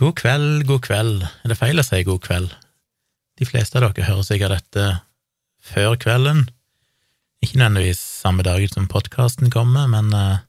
[0.00, 1.24] God kveld, god kveld.
[1.44, 2.52] Er det feil å si god kveld?
[3.36, 4.86] De fleste av dere hører sikkert dette
[5.72, 6.46] før kvelden.
[7.44, 10.40] Ikke nødvendigvis samme dag som podkasten kommer, men uh,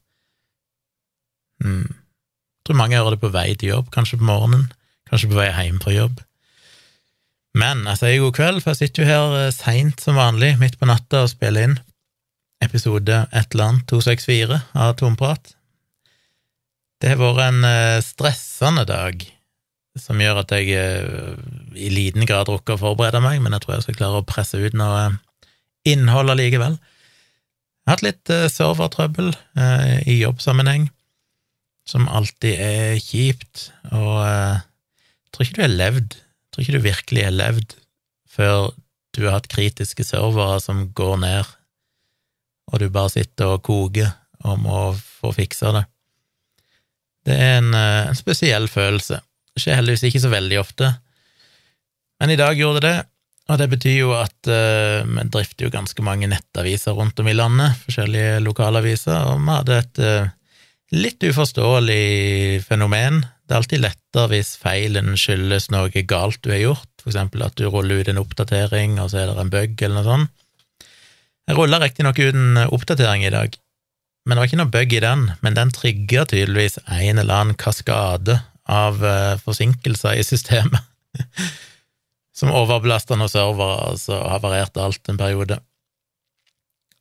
[1.64, 4.70] hmm, Jeg tror mange hører det på vei til jobb, kanskje på morgenen,
[5.10, 6.22] kanskje på vei hjem fra jobb.
[7.60, 10.80] Men jeg sier god kveld, for jeg sitter jo her uh, seint som vanlig, midt
[10.80, 11.76] på natta, og spiller inn
[12.64, 15.52] episode et eller annet 264 av Tomprat.
[17.04, 19.26] Det har vært en uh, stressende dag
[20.00, 21.34] som gjør at jeg eh,
[21.78, 24.58] i liten grad rukker å forberede meg, men jeg tror jeg skal klare å presse
[24.58, 25.18] ut noe eh,
[25.92, 26.80] innhold allikevel.
[26.80, 29.30] Jeg har hatt litt servertrøbbel
[30.10, 30.88] i jobbsammenheng,
[31.86, 36.88] som alltid er kjipt, og jeg tror ikke du har levd, jeg tror ikke du
[36.88, 37.78] virkelig har levd
[38.34, 38.60] før
[39.14, 41.56] du har hatt kritiske servere som går ned,
[42.74, 45.86] og du bare sitter og koker om å få fiksa det.
[47.24, 49.22] Det er en, en spesiell følelse.
[49.54, 50.92] Det skjer heldigvis ikke så veldig ofte,
[52.22, 53.00] men i dag gjorde det det,
[53.52, 57.36] og det betyr jo at uh, vi drifter jo ganske mange nettaviser rundt om i
[57.36, 60.30] landet, forskjellige lokalaviser, og vi hadde et uh,
[60.96, 63.20] litt uforståelig fenomen.
[63.44, 67.58] Det er alltid lettere hvis feilen skyldes noe galt du har gjort, for eksempel at
[67.60, 70.34] du ruller ut en oppdatering, og så er det en bug, eller noe sånt.
[71.44, 73.58] Jeg rulla riktignok ut en oppdatering i dag,
[74.24, 77.60] men det var ikke noe bug i den, men den trigger tydeligvis en eller annen
[77.60, 78.40] kaskade
[78.70, 80.80] av uh, forsinkelser i systemet,
[82.38, 85.60] som overbelasta noen servere, og så havarerte alt en periode.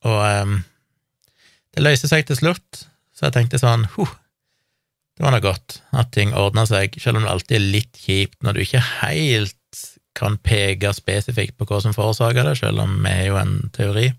[0.02, 0.58] Og um,
[1.72, 2.84] det løste seg til slutt,
[3.14, 4.10] så jeg tenkte sånn huh,
[5.16, 8.40] det var nå godt at ting ordna seg, selv om det alltid er litt kjipt
[8.42, 9.58] når du ikke helt
[10.18, 14.10] kan peke spesifikt på hva som forårsaker det, selv om vi har jo en teori.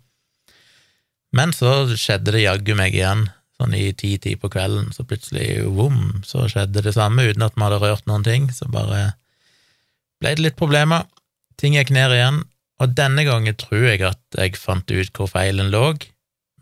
[1.34, 6.23] Men så skjedde det jaggu meg igjen sånn i ti-ti på kvelden, så plutselig, vom,
[6.25, 9.14] så skjedde det samme uten at vi hadde rørt noen ting, så bare
[10.22, 11.06] ble det litt problemer.
[11.59, 12.42] Ting gikk ned igjen,
[12.81, 15.94] og denne gangen tror jeg at jeg fant ut hvor feilen lå.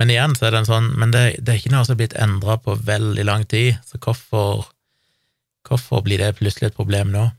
[0.01, 2.01] Men igjen så er det en sånn, men det, det er ikke noe som har
[2.03, 4.65] blitt endra på veldig lang tid, så hvorfor,
[5.67, 7.29] hvorfor blir det plutselig et problem nå?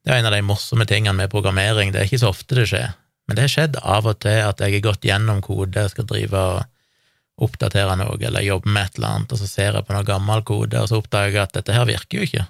[0.00, 2.68] Det er en av de morsomme tingene med programmering, det er ikke så ofte det
[2.70, 2.92] skjer,
[3.30, 6.34] men det har skjedd av og til at jeg har gått gjennom kode, skal drive
[6.34, 10.08] og oppdatere noe eller jobbe med et eller annet, og så ser jeg på noe
[10.08, 12.46] gammel kode, og så oppdager jeg at dette her virker jo ikke.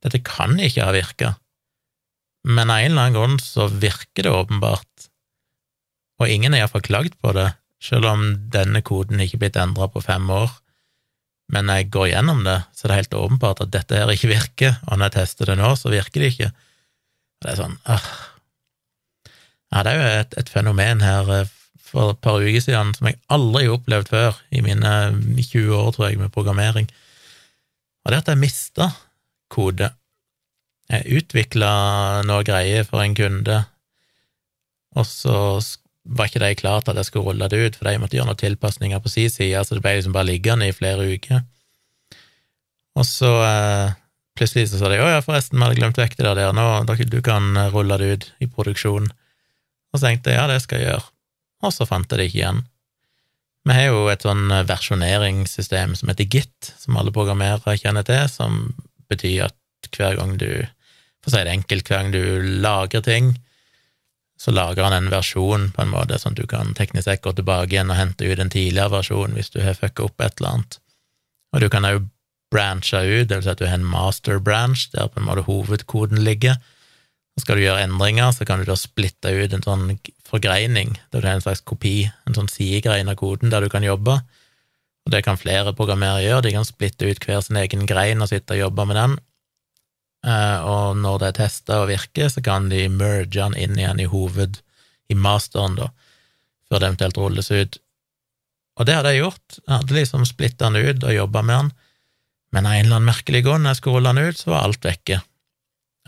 [0.00, 1.34] Dette kan ikke ha virka.
[2.48, 5.10] Men av en eller annen grunn så virker det åpenbart,
[6.24, 7.50] og ingen har iallfall klagd på det,
[7.84, 8.24] selv om
[8.56, 10.48] denne koden ikke er blitt endra på fem år.
[11.52, 14.32] Men når jeg går gjennom det, så er det helt åpenbart at dette her ikke
[14.32, 16.52] virker, og når jeg tester det nå, så virker det ikke.
[17.44, 18.10] Det er sånn ah.
[19.70, 21.50] Ja, det er jo et, et fenomen her eh,
[21.90, 24.94] for et par uker siden som jeg aldri har opplevd før i mine
[25.38, 26.90] 20 år, tror jeg, med programmering.
[28.04, 28.90] Og det at jeg mista
[29.50, 29.90] kode.
[30.90, 31.70] Jeg utvikla
[32.26, 33.60] noe greier for en kunde,
[34.98, 35.36] og så
[36.10, 38.40] var ikke de klart at jeg skulle rulle det ut, for de måtte gjøre noen
[38.40, 41.44] tilpasninger på sin side, så det ble liksom bare liggende i flere uker.
[42.98, 43.92] Og så eh,
[44.38, 47.20] plutselig så sa de å ja, forresten, vi hadde glemt vekk det der, nå, du
[47.22, 49.06] kan rulle det ut i produksjon.
[49.90, 51.08] Og så tenkte jeg ja, det skal jeg gjøre
[51.60, 52.62] og så fant jeg det ikke igjen.
[53.68, 58.62] Vi har jo et sånn versjoneringssystem som heter Git, som alle programmerere kjenner til, som
[59.12, 59.56] betyr at
[59.96, 60.50] hver gang du
[61.20, 63.26] For å si det enkelt, hver gang du lager ting,
[64.40, 67.34] så lager han en versjon på en måte sånn at du kan teknisk sett gå
[67.36, 70.54] tilbake igjen og hente ut en tidligere versjon hvis du har fucka opp et eller
[70.54, 70.78] annet.
[71.52, 72.06] Og du kan òg
[72.48, 75.44] branche ut, det vil si at du har en master branch, der på en måte
[75.44, 76.56] hovedkoden ligger.
[77.40, 79.86] Skal du gjøre endringer, så kan du da splitte ut en sånn
[80.28, 83.86] forgreining, der du har en slags kopi, en sånn sidegrein av koden der du kan
[83.86, 84.18] jobbe.
[85.06, 88.30] Og det kan flere programmerere gjøre, de kan splitte ut hver sin egen grein og
[88.30, 89.18] sitte og jobbe med den.
[90.28, 94.02] Eh, og når det er testa og virker, så kan de merge den inn igjen
[94.02, 94.60] i hoved,
[95.10, 95.88] i masteren, da,
[96.68, 97.80] før det eventuelt rulles ut.
[98.78, 101.72] Og det hadde jeg gjort, jeg hadde liksom splitta den ut og jobba med den,
[102.50, 104.66] men av en eller annen merkelig grunn, når jeg skulle rulle den ut, så var
[104.66, 105.20] alt vekke.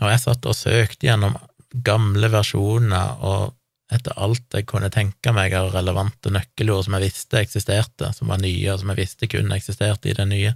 [0.03, 1.37] Og jeg satt og søkte gjennom
[1.83, 3.53] gamle versjoner og
[3.93, 8.41] etter alt jeg kunne tenke meg av relevante nøkkelord som jeg visste eksisterte, som var
[8.41, 10.53] nye, og som jeg visste kun eksisterte i det nye.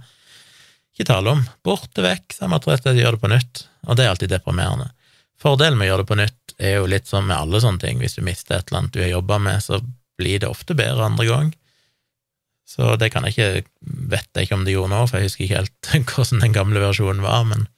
[0.94, 1.44] Ikke tale om.
[1.64, 4.90] Borte vekk, så jeg gjøre det på nytt, og det er alltid deprimerende.
[5.38, 8.02] Fordelen med å gjøre det på nytt er jo litt som med alle sånne ting,
[8.02, 9.78] hvis du mister et eller annet du har jobba med, så
[10.18, 11.52] blir det ofte bedre andre gang.
[12.68, 13.68] Så det kan jeg ikke,
[14.10, 16.82] vet jeg ikke om det gjorde nå, for jeg husker ikke helt hvordan den gamle
[16.82, 17.68] versjonen var, men,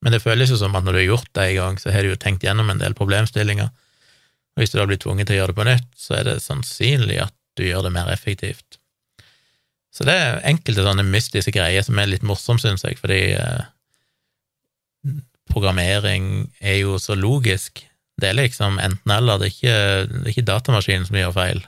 [0.00, 2.04] men det føles jo som at når du har gjort det en gang, så har
[2.04, 3.68] du jo tenkt gjennom en del problemstillinger
[4.54, 6.42] og hvis du da blir tvunget til å gjøre det på nytt, så er det
[6.44, 8.78] sannsynlig at du gjør det mer effektivt.
[9.94, 13.62] Så det er enkelte sånne mystiske greier som er litt morsomt, syns jeg, fordi eh,
[15.50, 17.82] programmering er jo så logisk.
[18.20, 19.40] Det er liksom enten-eller.
[19.42, 21.64] Det, det er ikke datamaskinen som gjør feil,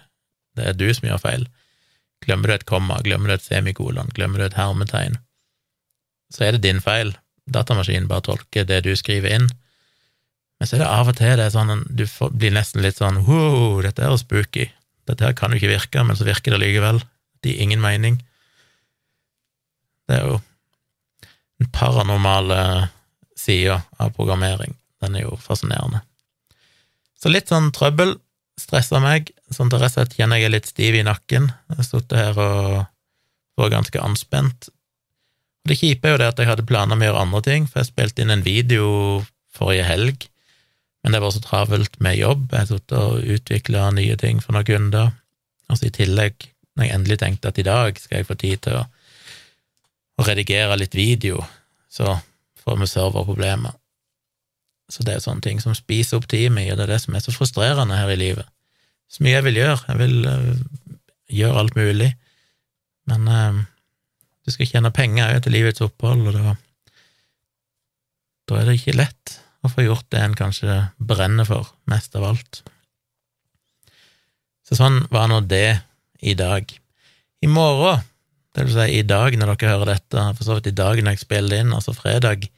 [0.58, 1.48] det er du som gjør feil.
[2.22, 5.16] Glemmer du et komma, glemmer du et semikolon, glemmer du et hermetegn,
[6.30, 7.16] så er det din feil.
[7.50, 9.48] Datamaskinen bare tolker det du skriver inn.
[10.60, 13.00] Men så er det av og til det er sånn du får, blir nesten litt
[13.00, 14.68] sånn wow, dette er jo spooky.
[15.10, 17.02] Dette her kan jo ikke virke, men så virker det likevel.
[17.42, 18.20] Det gir ingen mening.
[20.06, 20.38] Det er jo
[21.58, 22.88] den paranormale
[23.38, 24.76] sida av programmering.
[25.02, 26.04] Den er jo fascinerende.
[27.18, 28.16] Så litt sånn trøbbel
[28.60, 31.50] stressa meg, sånn til rett og slett kjenner jeg er litt stiv i nakken.
[31.70, 32.78] Jeg har sittet her og
[33.58, 34.68] vært ganske anspent.
[35.68, 37.82] Det kjipe er jo det at jeg hadde planer om å gjøre andre ting, for
[37.82, 38.86] jeg spilte inn en video
[39.54, 40.26] forrige helg,
[41.02, 42.48] men det var så travelt med jobb.
[42.54, 45.12] Jeg satt og utvikla nye ting for noen kunder.
[45.70, 48.62] Og så i tillegg, når jeg endelig tenkte at i dag skal jeg få tid
[48.66, 48.84] til å,
[50.18, 51.42] å redigere litt video,
[51.90, 52.16] så
[52.62, 53.74] får vi serverproblemer.
[54.92, 57.16] Så det er sånne ting som spiser opp tida mi, og det er det som
[57.16, 58.46] er så frustrerende her i livet.
[59.10, 59.78] Så mye jeg vil gjøre.
[59.88, 60.50] Jeg vil øh,
[61.32, 62.10] gjøre alt mulig,
[63.10, 63.62] men øh,
[64.42, 66.54] du skal tjene penger til livets opphold, og da,
[68.50, 72.26] da er det ikke lett å få gjort det en kanskje brenner for mest av
[72.32, 72.62] alt.
[74.66, 75.82] Så sånn var nå det
[76.22, 76.66] i dag.
[77.42, 78.02] I morgen,
[78.54, 81.14] det vil si i dag når dere hører dette, for så vidt i dag når
[81.14, 82.48] jeg spiller inn, altså fredag,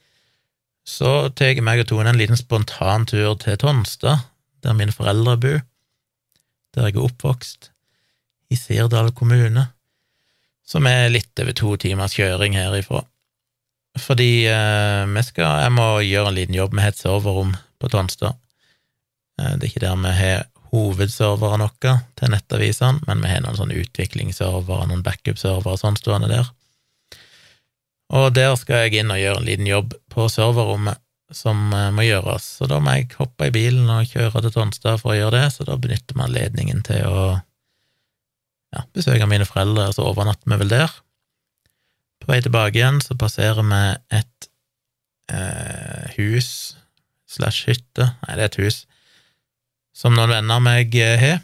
[0.85, 4.25] så tar meg og Tone en liten spontan tur til Tonstad,
[4.65, 5.63] der mine foreldre bor,
[6.75, 7.71] der jeg er oppvokst,
[8.53, 9.69] i Sirdal kommune,
[10.67, 13.05] som er litt over to timers kjøring herifra.
[14.01, 18.35] Fordi eh, skal, jeg må gjøre en liten jobb med et serverrom på Tonstad.
[19.41, 23.59] Eh, det er ikke der vi har hovedserverne våre til nettavisene, men vi har noen
[23.59, 26.51] sånne utviklingsservere, noen backup-servere og sånn stående der.
[28.15, 31.01] Og der skal jeg inn og gjøre en liten jobb på serverrommet
[31.35, 35.01] som eh, må gjøres, så da må jeg hoppe i bilen og kjøre til Tonstad
[35.03, 37.25] for å gjøre det, så da benytter vi anledningen til å
[38.75, 40.95] ja, besøke mine foreldre, og så overnatter vi vel der.
[42.23, 43.83] På vei tilbake igjen så passerer vi
[44.19, 44.49] et
[45.33, 46.51] eh, hus
[47.31, 48.85] slash hytte, nei, det er et hus,
[49.95, 51.41] som noen venner av meg eh, har,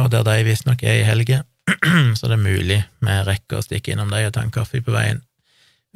[0.00, 1.42] og der de visstnok er i helge,
[2.18, 4.94] så det er mulig vi rekker å stikke innom dem og ta en kaffe på
[4.94, 5.22] veien,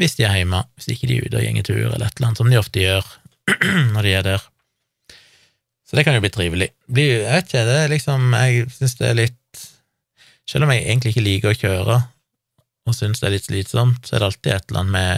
[0.01, 2.29] hvis de er hjemme, hvis ikke de er ute og gjenger tur eller et eller
[2.31, 3.13] annet, som de ofte gjør
[3.95, 4.51] når de er der.
[5.85, 6.71] Så det kan jo bli trivelig.
[6.89, 9.37] Jeg vet ikke, det er liksom, jeg syns det er litt
[10.51, 12.01] Selv om jeg egentlig ikke liker å kjøre,
[12.85, 15.13] og syns det er litt slitsomt, så er det alltid et eller annet med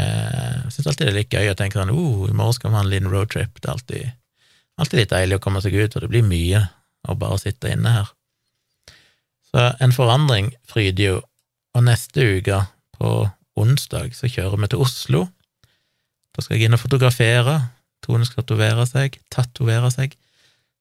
[0.67, 2.79] Jeg syns alltid det er litt gøy å tenke sånn oh, i morgen skal vi
[2.79, 3.59] ha en liten roadtrip.
[3.59, 4.13] Det er alltid,
[4.79, 6.63] alltid litt deilig å komme seg ut, og det blir mye
[7.07, 8.13] å bare sitte inne her.
[9.51, 11.19] Så en forandring fryder jo,
[11.77, 12.63] og neste uke,
[12.97, 13.11] på
[13.61, 15.27] onsdag, så kjører vi til Oslo.
[16.37, 17.59] Da skal jeg inn og fotografere.
[18.05, 20.17] Tone skal tatovere seg, tatovere seg.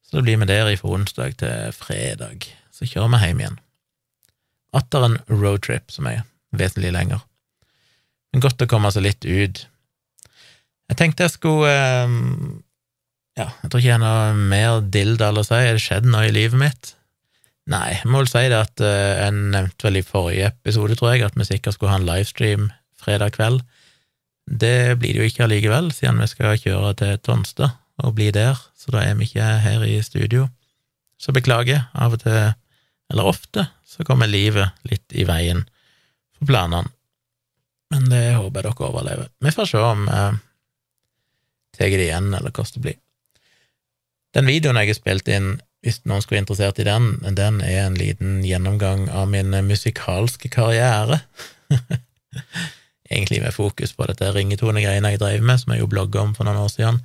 [0.05, 2.47] Så da blir vi der fra onsdag til fredag.
[2.71, 3.61] Så kjører vi hjem igjen.
[4.75, 6.23] Atter en roadtrip som er
[6.55, 7.23] vesentlig lenger.
[8.33, 9.63] Men godt å komme seg litt ut.
[10.91, 12.17] Jeg tenkte jeg skulle eh,
[13.39, 15.57] Ja, jeg tror ikke jeg har noe mer dilldall å si.
[15.57, 16.95] Er det skjedd noe i livet mitt?
[17.71, 21.15] Nei, jeg må vel si det at eh, jeg nevnte vel i forrige episode, tror
[21.15, 22.67] jeg, at vi sikkert skulle ha en livestream
[23.01, 23.63] fredag kveld.
[24.45, 27.73] Det blir det jo ikke allikevel, siden vi skal kjøre til Tonstad
[28.03, 30.45] og bli der, så da er vi ikke her i studio.
[31.17, 32.53] Så beklager, av og til,
[33.09, 35.63] eller ofte, så kommer livet litt i veien
[36.35, 36.91] for planene.
[37.93, 39.31] Men det håper jeg dere overlever.
[39.39, 40.39] Vi får se om jeg eh,
[41.77, 42.97] tar det igjen, eller hvordan det blir.
[44.35, 45.53] Den videoen jeg har spilt inn,
[45.85, 50.49] hvis noen skulle være interessert i den, den er en liten gjennomgang av min musikalske
[50.51, 51.21] karriere.
[53.11, 56.47] Egentlig med fokus på dette ringetonegreiene jeg drev med, som jeg jo blogga om for
[56.47, 56.99] noen år siden.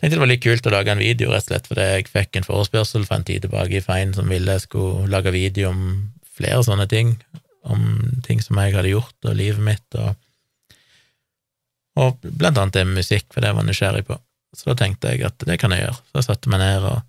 [0.00, 2.38] Tenkte det var litt kult å lage en video, rett og slett fordi jeg fikk
[2.38, 5.82] en forespørsel for en tid tilbake i en som ville jeg skulle lage video om
[6.40, 7.18] flere sånne ting,
[7.68, 7.82] om
[8.24, 10.16] ting som jeg hadde gjort, og livet mitt, og,
[12.00, 14.16] og blant annet det med musikk, for det var jeg nysgjerrig på.
[14.56, 16.00] Så da tenkte jeg at det kan jeg gjøre.
[16.00, 17.02] Så jeg satte meg ned og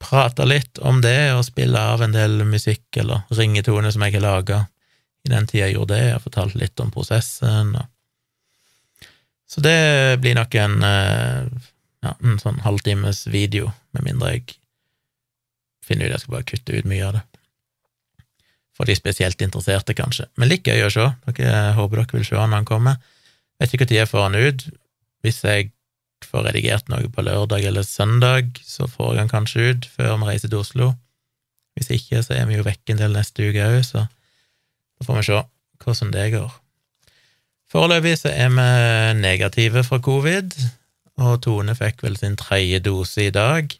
[0.00, 4.26] prata litt om det, og spille av en del musikk eller ringetone som jeg har
[4.26, 4.60] laga
[5.24, 7.74] i den tida jeg gjorde det, og fortalte litt om prosessen.
[7.80, 9.08] Og...
[9.48, 10.76] Så det blir nok en,
[12.04, 14.56] ja, en sånn halvtimes video, med mindre jeg
[15.84, 17.24] finner ut jeg skal bare kutte ut mye av det.
[18.76, 20.30] For de spesielt interesserte, kanskje.
[20.40, 21.10] Men litt gøy å se.
[21.36, 22.96] Dere, håper dere vil se han når han kommer.
[23.60, 24.64] Vet ikke når jeg får han ut.
[25.20, 25.68] Hvis jeg
[26.24, 30.30] får redigert noe på lørdag eller søndag, så får jeg han kanskje ut før vi
[30.30, 30.90] reiser til Oslo.
[31.76, 35.20] Hvis ikke, så er vi jo vekk en del neste uke òg, så da får
[35.20, 35.42] vi se
[35.84, 36.56] hvordan det går.
[37.70, 38.66] Foreløpig så er vi
[39.20, 40.56] negative for covid,
[41.20, 43.72] og Tone fikk vel sin tredje dose i dag,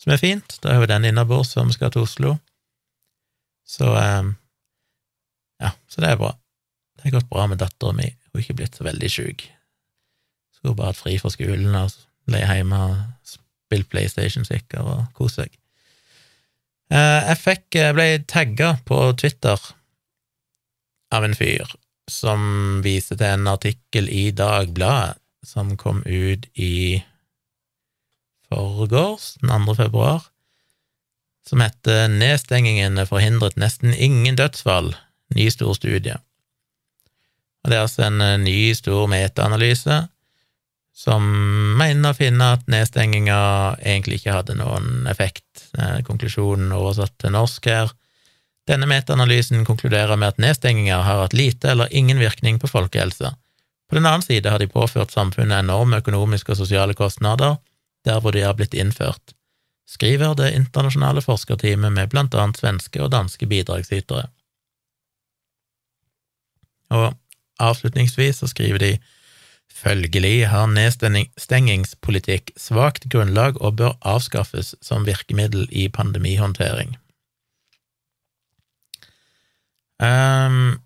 [0.00, 0.56] som er fint.
[0.62, 2.34] Da er jo den innabords før vi skal til Oslo.
[3.64, 4.32] Så eh,
[5.64, 6.34] ja, så det er bra.
[6.96, 9.46] Det har gått bra med dattera mi, hun er ikke blitt så veldig sjuk.
[10.56, 11.96] Skulle bare hatt fri fra skolen og
[12.32, 15.56] leie hjemme og spilt PlayStation sikkert og kost seg.
[16.92, 19.60] Eh, jeg fikk, jeg ble tagga på Twitter
[21.14, 21.68] av en fyr
[22.10, 27.02] som viser til en artikkel i Dagbladet som kom ut i
[28.48, 29.74] forgårs, den 2.
[29.74, 30.22] februar,
[31.48, 34.94] som heter 'Nedstengingene forhindret nesten ingen dødsfall',
[35.34, 36.16] ny stor studie.
[37.64, 40.08] Og Det er altså en eh, ny, stor metaanalyse
[40.94, 41.22] som
[41.78, 45.64] mener å finne at nedstenginga egentlig ikke hadde noen effekt.
[46.06, 47.90] Konklusjonen oversatt til norsk her
[48.68, 53.34] denne metaanalysen konkluderer med at nedstenginga har hatt lite eller ingen virkning på folkehelsa.
[53.94, 57.60] På den annen side har de påført samfunnet enorme økonomiske og sosiale kostnader
[58.02, 59.36] der hvor de har blitt innført,
[59.86, 64.24] skriver det internasjonale forskerteamet med blant annet svenske og danske bidragsytere.
[66.90, 67.14] Og
[67.62, 68.90] avslutningsvis så skriver de
[69.70, 76.96] følgelig har nedstengingspolitikk svakt grunnlag og bør avskaffes som virkemiddel i pandemihåndtering.
[80.02, 80.82] Um,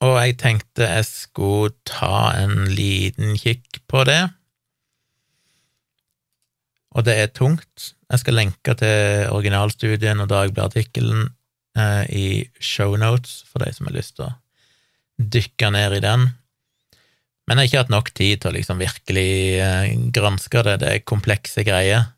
[0.00, 4.22] og jeg tenkte jeg skulle ta en liten kikk på det.
[6.96, 7.92] Og det er tungt.
[8.10, 11.28] Jeg skal lenke til originalstudien og Dagbladet-artikkelen
[11.78, 12.26] eh, i
[12.58, 14.32] shownotes for de som har lyst til å
[15.20, 16.30] dykke ned i den.
[17.46, 19.30] Men jeg har ikke hatt nok tid til å liksom virkelig
[19.60, 20.80] eh, granske det.
[20.82, 22.08] Det er komplekse greier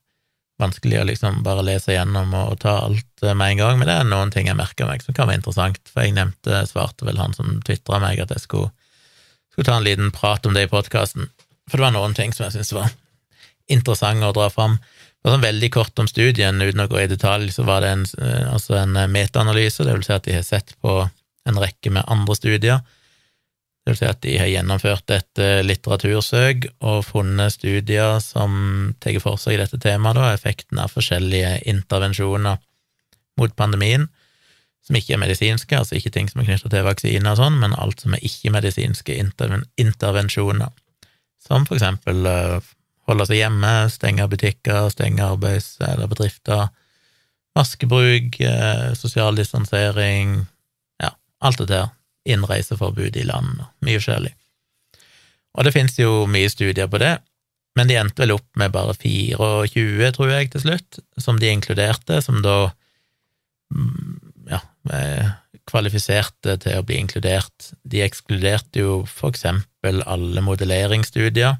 [0.60, 3.96] vanskelig å liksom bare lese gjennom og ta alt eh, med en gang, men det
[3.98, 7.20] er noen ting jeg merker meg som kan være interessant, for jeg nevnte, svarte vel
[7.20, 8.72] han som tvitra meg, at jeg skulle,
[9.52, 11.30] skulle, ta en liten prat om det i podkasten,
[11.70, 12.92] for det var noen ting som jeg syntes var
[13.72, 14.76] interessante å dra fram.
[15.22, 18.06] Bare sånn veldig kort om studien, uten å gå i detalj, så var det en,
[18.18, 21.04] eh, altså en metaanalyse, det vil si at de har sett på
[21.48, 22.82] en rekke med andre studier
[23.82, 29.16] det vil si at de har gjennomført et eh, litteratursøk og funnet studier som tar
[29.22, 32.60] for seg dette temaet, da, effekten av forskjellige intervensjoner
[33.40, 34.06] mot pandemien,
[34.86, 37.74] som ikke er medisinske, altså ikke ting som er knyttet til vaksine og sånn, men
[37.74, 40.70] alt som er ikke-medisinske intervensjoner,
[41.42, 42.70] som for eksempel eh,
[43.10, 46.68] holde seg hjemme, stenge butikker, stenge arbeids- eller bedrifter,
[47.58, 50.38] maskebruk, eh, sosial distansering,
[51.02, 51.10] ja,
[51.42, 51.90] alt det der
[52.28, 54.32] innreiseforbud i land, mye forskjellig.
[55.52, 57.16] Og det finnes jo mye studier på det,
[57.76, 62.20] men de endte vel opp med bare 24, tror jeg, til slutt, som de inkluderte,
[62.24, 62.56] som da
[63.72, 64.20] mm,
[64.52, 64.60] ja,
[65.68, 67.72] kvalifiserte til å bli inkludert.
[67.82, 71.58] De ekskluderte jo for eksempel alle modelleringsstudier,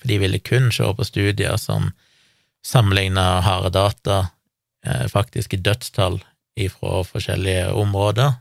[0.00, 1.90] for de ville kun se på studier som
[2.66, 4.30] sammenligna harde data,
[4.86, 6.20] eh, faktiske dødstall
[6.68, 8.34] fra forskjellige områder,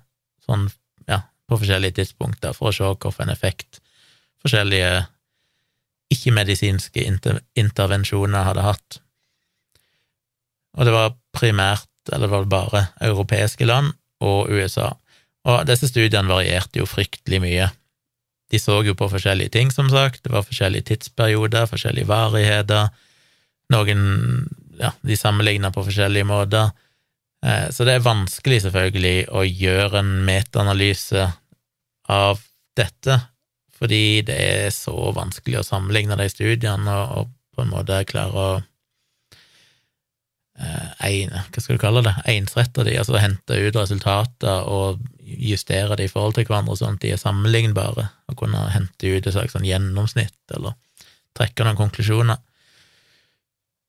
[0.43, 0.65] sånn
[1.49, 3.81] på forskjellige tidspunkter for å se hvilken effekt
[4.43, 5.07] forskjellige
[6.13, 8.99] ikke-medisinske inter intervensjoner hadde hatt.
[10.77, 13.91] Og det var primært, eller var det bare, europeiske land
[14.25, 14.93] og USA.
[15.49, 17.69] Og disse studiene varierte jo fryktelig mye.
[18.49, 22.89] De så jo på forskjellige ting, som sagt, det var forskjellige tidsperioder, forskjellige varigheter,
[23.69, 24.01] noen
[24.79, 26.71] ja, de sammenligna på forskjellige måter.
[27.45, 31.27] Eh, så det er vanskelig, selvfølgelig, å gjøre en metaanalyse
[32.09, 32.41] av
[32.77, 33.19] dette,
[33.79, 38.49] fordi det er så vanskelig å sammenligne de studiene og, på en måte klare å
[40.59, 46.07] en, hva skal du kalle det, ensrette de, altså hente ut resultater og justere de
[46.07, 49.55] i forhold til hverandre, sånn at de er sammenlignbare, og kunne hente ut et slags
[49.55, 50.75] sånn gjennomsnitt, eller
[51.37, 52.41] trekke noen konklusjoner.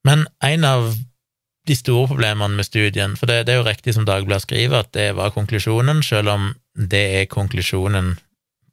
[0.07, 0.93] Men en av
[1.71, 4.91] de store problemene med studien, for det, det er jo riktig som Dagbladet skriver, at
[4.97, 8.17] det var konklusjonen, selv om det er konklusjonen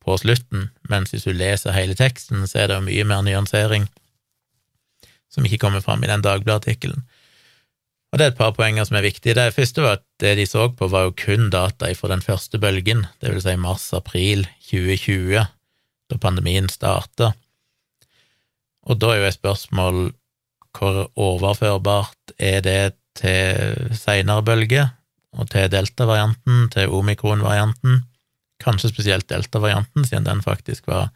[0.02, 3.86] på slutten, mens hvis du leser hele teksten, så er det jo mye mer nyansering
[5.30, 7.04] som ikke kommer fram i den Dagbladet-artikkelen.
[8.10, 9.36] Og det er et par poenger som er viktige.
[9.36, 12.58] Det første var at det de så på, var jo kun data fra den første
[12.58, 15.44] bølgen, det vil si mars-april 2020,
[16.08, 17.34] da pandemien starta.
[18.88, 20.00] Og da er jo et spørsmål
[20.78, 22.82] hvor overførbart er det
[23.18, 24.94] til seinere bølger,
[25.38, 28.04] og til delta-varianten, til omikron-varianten?
[28.64, 31.10] Kanskje spesielt delta-varianten, siden den faktisk var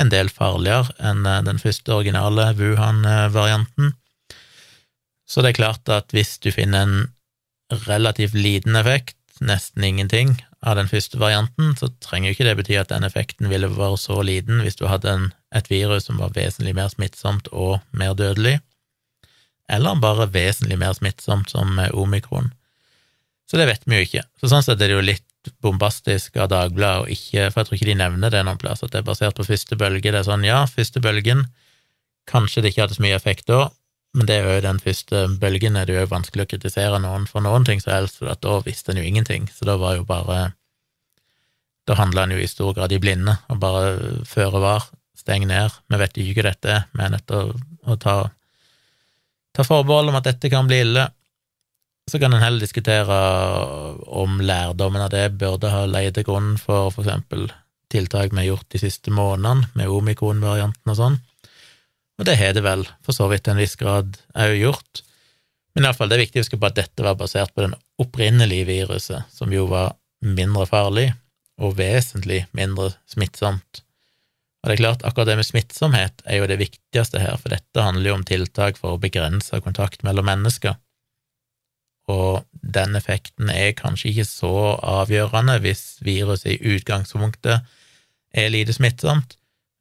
[0.00, 3.92] en del farligere enn eh, den første originale Wuhan-varianten.
[5.28, 10.76] Så det er klart at hvis du finner en relativt liten effekt, nesten ingenting, av
[10.78, 14.20] den første varianten, så trenger jo ikke det bety at den effekten ville vært så
[14.22, 18.60] liten hvis du hadde en et virus som var vesentlig mer smittsomt og mer dødelig,
[19.72, 22.52] eller bare vesentlig mer smittsomt som omikron.
[23.50, 24.24] Så det vet vi jo ikke.
[24.40, 27.78] Så sånn sett er det jo litt bombastisk av Dagbladet, og ikke, for jeg tror
[27.78, 30.12] ikke de nevner det noen plass, at det er basert på første bølge.
[30.12, 31.46] Det er sånn, ja, første bølgen,
[32.30, 33.66] kanskje det ikke hadde så mye effekt da,
[34.16, 37.44] men det er jo den første bølgen er det jo vanskelig å kritisere noen for
[37.44, 40.52] noen ting som helst, for da visste en jo ingenting, så da var jo bare
[41.82, 44.84] Da handla en jo i stor grad i blinde, og bare føre var,
[45.18, 47.56] steng ned, vi vet ikke hva dette er, er til å,
[47.90, 48.14] å ta,
[49.52, 51.06] ta forbehold om at dette kan bli ille.
[52.10, 53.18] Så kan en heller diskutere
[54.10, 57.46] om lærdommen av det burde ha leid til grunn for for eksempel
[57.92, 61.18] tiltak vi har gjort de siste månedene, med omikron-varianten og sånn.
[62.18, 65.02] Og det har det vel for så vidt til en viss grad òg gjort.
[65.74, 68.68] Men iallfall, det er viktig å huske på at dette var basert på den opprinnelige
[68.68, 71.08] viruset, som jo var mindre farlig
[71.62, 73.82] og vesentlig mindre smittsomt.
[74.62, 77.82] Og det er klart, akkurat det med smittsomhet er jo det viktigste her, for dette
[77.82, 80.76] handler jo om tiltak for å begrense kontakt mellom mennesker.
[82.10, 87.66] Og den effekten er kanskje ikke så avgjørende hvis viruset i utgangspunktet
[88.32, 89.36] er lite smittsomt,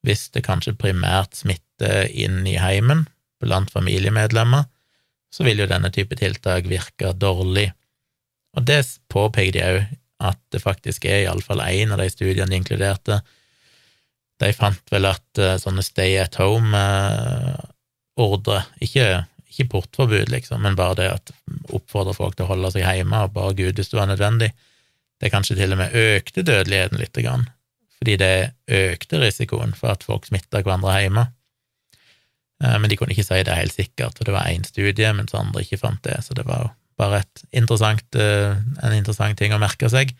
[0.06, 3.06] hvis det kanskje primært smitter inn i heimen
[3.42, 4.66] blant familiemedlemmer,
[5.32, 7.70] så vil jo denne type tiltak virke dårlig.
[8.58, 8.82] Og det
[9.14, 9.82] påpeker de òg
[10.22, 13.22] at det faktisk er iallfall én av de studiene de inkluderte.
[14.42, 16.80] De fant vel at uh, sånne stay at home-ordre,
[18.58, 19.06] uh, ikke,
[19.52, 21.26] ikke, portforbud, liksom, men bare det at
[21.70, 24.50] oppfordre folk til å holde seg hjemme og bare Gud hvis det var nødvendig,
[25.22, 27.46] det kanskje til og med økte dødeligheten grann
[28.02, 31.28] fordi det økte risikoen for at folk smitta hverandre hjemme.
[32.64, 35.36] Eh, men de kunne ikke si det helt sikkert, for det var én studie, mens
[35.38, 37.22] andre ikke fant det, så det var jo bare
[37.54, 40.16] interessant, eh, en interessant ting å merke seg.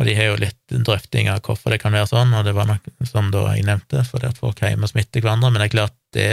[0.00, 2.70] Og de har jo litt drøfting av hvorfor det kan være sånn, og det var
[2.70, 5.96] nok, som da jeg nevnte, fordi at folk hjemme smitter hverandre, men det er klart,
[6.16, 6.30] det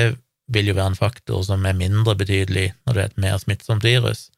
[0.48, 3.84] vil jo være en faktor som er mindre betydelig når det er et mer smittsomt
[3.84, 4.30] virus.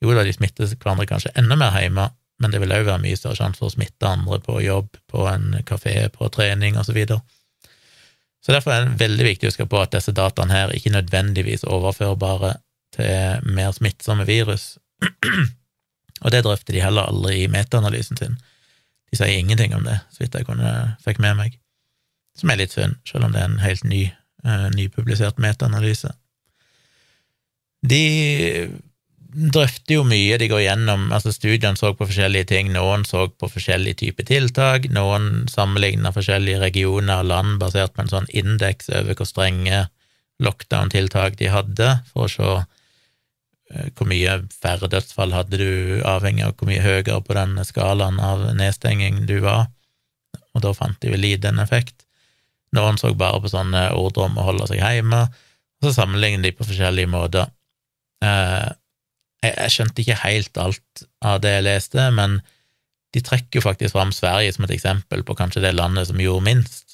[0.00, 2.08] Jo da, de smitter hverandre kanskje enda mer hjemme,
[2.40, 5.26] men det vil òg være mye større sjanse for å smitte andre på jobb, på
[5.28, 6.88] en kafé, på trening osv.
[6.88, 7.20] Så, videre.
[8.40, 11.68] så derfor er det veldig viktig å huske på at disse dataene her ikke nødvendigvis
[11.68, 12.54] overførbare
[12.96, 14.78] til mer smittsomme virus,
[16.24, 18.40] og det drøfter de heller aldri i metaanalysen sin.
[19.12, 20.72] De sier ingenting om det, så vidt jeg kunne,
[21.04, 21.58] fikk med meg,
[22.38, 24.06] som er litt synd, selv om det er en helt ny,
[24.46, 26.14] uh, nypublisert metaanalyse.
[27.84, 28.02] De
[29.32, 33.48] drøfter jo mye, de går gjennom altså Studiene så på forskjellige ting, noen så på
[33.50, 39.16] forskjellige typer tiltak, noen sammenligna forskjellige regioner og land basert på en sånn indeks over
[39.16, 39.86] hvor strenge
[40.42, 42.52] lockdown-tiltak de hadde, for å se
[43.96, 48.44] hvor mye færre dødsfall hadde du, avhengig av hvor mye høyere på den skalaen av
[48.58, 49.70] nedstenging du var,
[50.52, 52.04] og da fant de vel liten effekt.
[52.76, 56.54] Noen så bare på sånne ordre om å holde seg hjemme, og så sammenligner de
[56.56, 57.50] på forskjellige måter.
[58.24, 58.70] Eh,
[59.42, 62.40] jeg, skjønte ikke helt alt av det jeg leste, men
[63.12, 66.46] de trekker jo faktisk fram Sverige som et eksempel på kanskje det landet som gjorde
[66.46, 66.91] minst.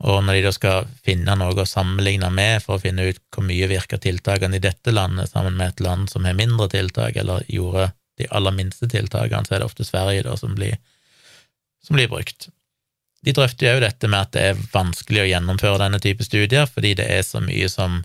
[0.00, 3.44] Og når de da skal finne noe å sammenligne med for å finne ut hvor
[3.44, 7.44] mye virker tiltakene i dette landet sammen med et land som har mindre tiltak, eller
[7.52, 10.78] gjorde de aller minste tiltakene, så er det ofte Sverige da som blir,
[11.84, 12.48] som blir brukt.
[13.20, 16.94] De drøfter jo dette med at det er vanskelig å gjennomføre denne type studier, fordi
[16.96, 18.00] det er så mye som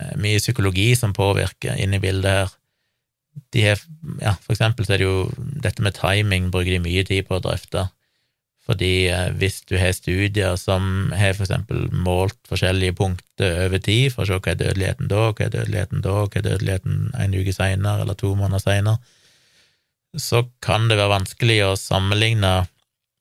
[0.00, 2.56] Eh, mye psykologi som påvirker inn i bildet her.
[3.54, 3.80] De har,
[4.20, 5.28] ja, for eksempel så er det jo
[5.62, 7.86] dette med timing bruker de mye tid på å drøfte.
[8.68, 14.24] Fordi eh, hvis du har studier som har eksempel målt forskjellige punkter over tid, for
[14.24, 17.54] å se hva er dødeligheten da, hva er dødeligheten da, hva er dødeligheten en uke
[17.56, 18.98] seinere eller to måneder seinere,
[20.18, 22.52] så kan det være vanskelig å sammenligne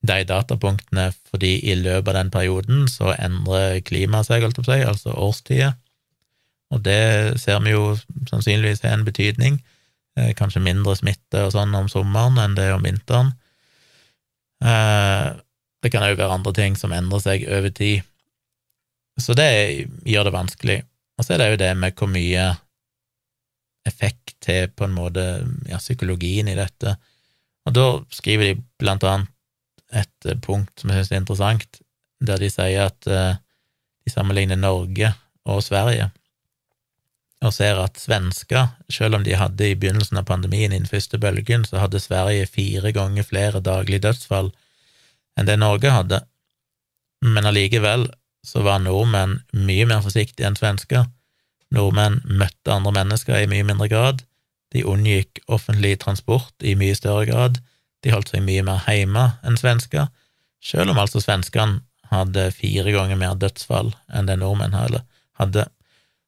[0.08, 4.76] de datapunktene, fordi i løpet av den perioden så endrer klimaet seg, holdt jeg på
[4.76, 5.76] å altså årstider
[6.74, 7.96] og det ser vi jo
[8.28, 9.60] sannsynligvis har en betydning.
[10.20, 13.34] Eh, kanskje mindre smitte og sånn om sommeren enn det om vinteren.
[14.64, 15.28] Eh,
[15.84, 18.06] det kan òg være andre ting som endrer seg over tid.
[19.22, 19.50] Så det
[20.06, 20.78] gjør det vanskelig.
[21.18, 22.52] Og så er det jo det med hvor mye
[23.88, 25.24] effekt til på en måte
[25.70, 26.98] ja, psykologien i dette.
[27.68, 29.34] Og da skriver de blant annet
[29.96, 31.80] et punkt som jeg synes er interessant,
[32.28, 33.40] der de sier at uh,
[34.04, 35.14] de sammenligner Norge
[35.48, 36.10] og Sverige
[37.46, 41.20] og ser at svensker, selv om de hadde i begynnelsen av pandemien i den første
[41.22, 44.50] bølgen, så hadde Sverige fire ganger flere daglige dødsfall
[45.38, 46.24] enn det Norge hadde.
[47.22, 48.08] Men allikevel
[48.46, 51.06] så var nordmenn mye mer forsiktige enn svensker.
[51.74, 54.24] Nordmenn møtte andre mennesker i mye mindre grad,
[54.74, 57.62] de unngikk offentlig transport i mye større grad,
[58.04, 60.10] de holdt seg mye mer hjemme enn svensker,
[60.64, 65.68] selv om altså svenskene hadde fire ganger mer dødsfall enn det nordmenn hadde.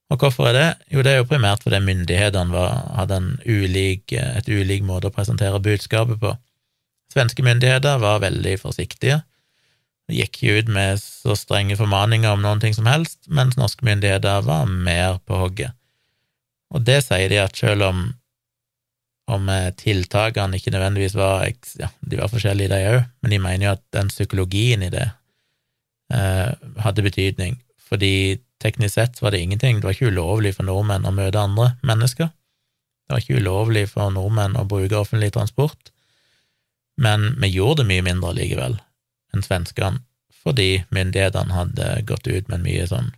[0.09, 0.67] Og hvorfor er det?
[0.93, 5.61] Jo, det er jo primært fordi myndighetene var, hadde ulik, et ulik måte å presentere
[5.61, 6.33] budskapet på.
[7.13, 9.21] Svenske myndigheter var veldig forsiktige,
[10.09, 13.85] og gikk ikke ut med så strenge formaninger om noen ting som helst, mens norske
[13.85, 15.77] myndigheter var mer på hogget.
[16.73, 18.07] Og det sier de at selv om
[19.29, 21.45] om eh, tiltakene ikke nødvendigvis var
[21.77, 25.05] ja, de var forskjellige, de òg, men de mener jo at den psykologien i det
[26.13, 26.49] eh,
[26.81, 31.15] hadde betydning, fordi teknisk sett var det ingenting, det var ikke ulovlig for nordmenn å
[31.15, 35.91] møte andre mennesker, det var ikke ulovlig for nordmenn å bruke offentlig transport,
[36.99, 38.77] men vi gjorde det mye mindre likevel
[39.33, 40.03] enn svenskene,
[40.39, 43.09] fordi myndighetene hadde gått ut med en mye sånn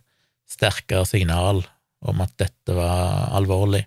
[0.50, 1.62] sterkere signal
[2.02, 3.84] om at dette var alvorlig.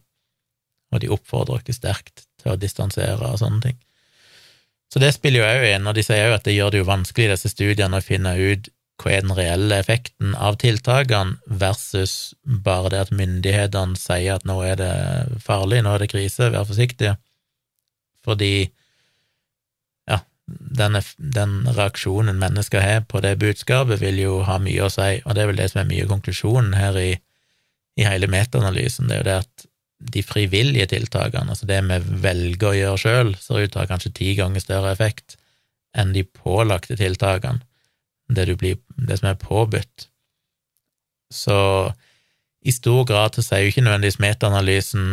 [0.94, 3.78] Og de oppfordrer oss sterkt til å distansere og sånne ting.
[4.92, 6.88] Så det spiller jo òg inn, og de sier jo at det gjør det jo
[6.88, 8.70] vanskelig i disse studiene å finne ut
[9.02, 14.62] hva er den reelle effekten av tiltakene, versus bare det at myndighetene sier at nå
[14.64, 14.94] er det
[15.44, 17.16] farlig, nå er det krise, vær forsiktig,
[18.26, 18.72] Fordi
[20.10, 25.22] ja, den, den reaksjonen mennesker har på det budskapet, vil jo ha mye å si,
[25.26, 27.12] og det er vel det som er mye av konklusjonen her i,
[28.00, 29.68] i hele metaanalysen, det er jo det at
[30.16, 33.90] de frivillige tiltakene, altså det vi velger å gjøre sjøl, ser ut til å ha
[33.90, 35.38] kanskje ti ganger større effekt
[35.96, 37.64] enn de pålagte tiltakene,
[38.28, 40.10] det, blir, det som er påbudt.
[41.34, 41.58] Så
[42.66, 45.10] i stor grad så sier jo ikke nødvendigvis metaanalysen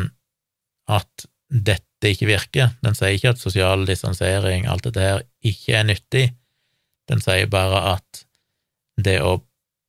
[0.92, 5.88] at dette ikke virker, den sier ikke at sosial distansering, alt dette her, ikke er
[5.88, 6.24] nyttig,
[7.10, 8.22] den sier bare at
[8.96, 9.42] det å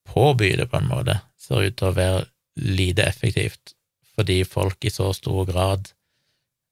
[0.09, 2.25] påby det på en måte ser ut til å være
[2.59, 3.73] lite effektivt
[4.13, 5.87] fordi folk i så stor grad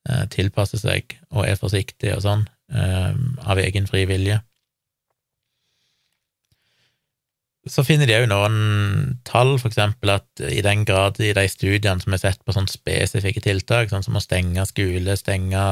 [0.10, 3.16] eh, tilpasser seg og er forsiktige og sånn, eh,
[3.50, 4.38] av egen fri vilje.
[7.70, 12.02] Så finner de òg noen tall, for eksempel at i den grad i de studiene
[12.02, 15.66] som er sett på sånne spesifikke tiltak, sånn som å stenge skole, stenge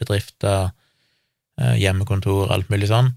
[0.00, 0.74] bedrifter,
[1.60, 3.14] eh, hjemmekontor, alt mulig sånn,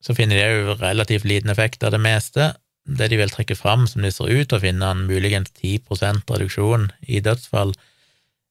[0.00, 2.54] så finner de òg relativt liten effekt av det meste,
[2.86, 6.30] det de vil trekke fram som de ser ut til å finne en muligens 10%
[6.30, 7.74] reduksjon i dødsfall,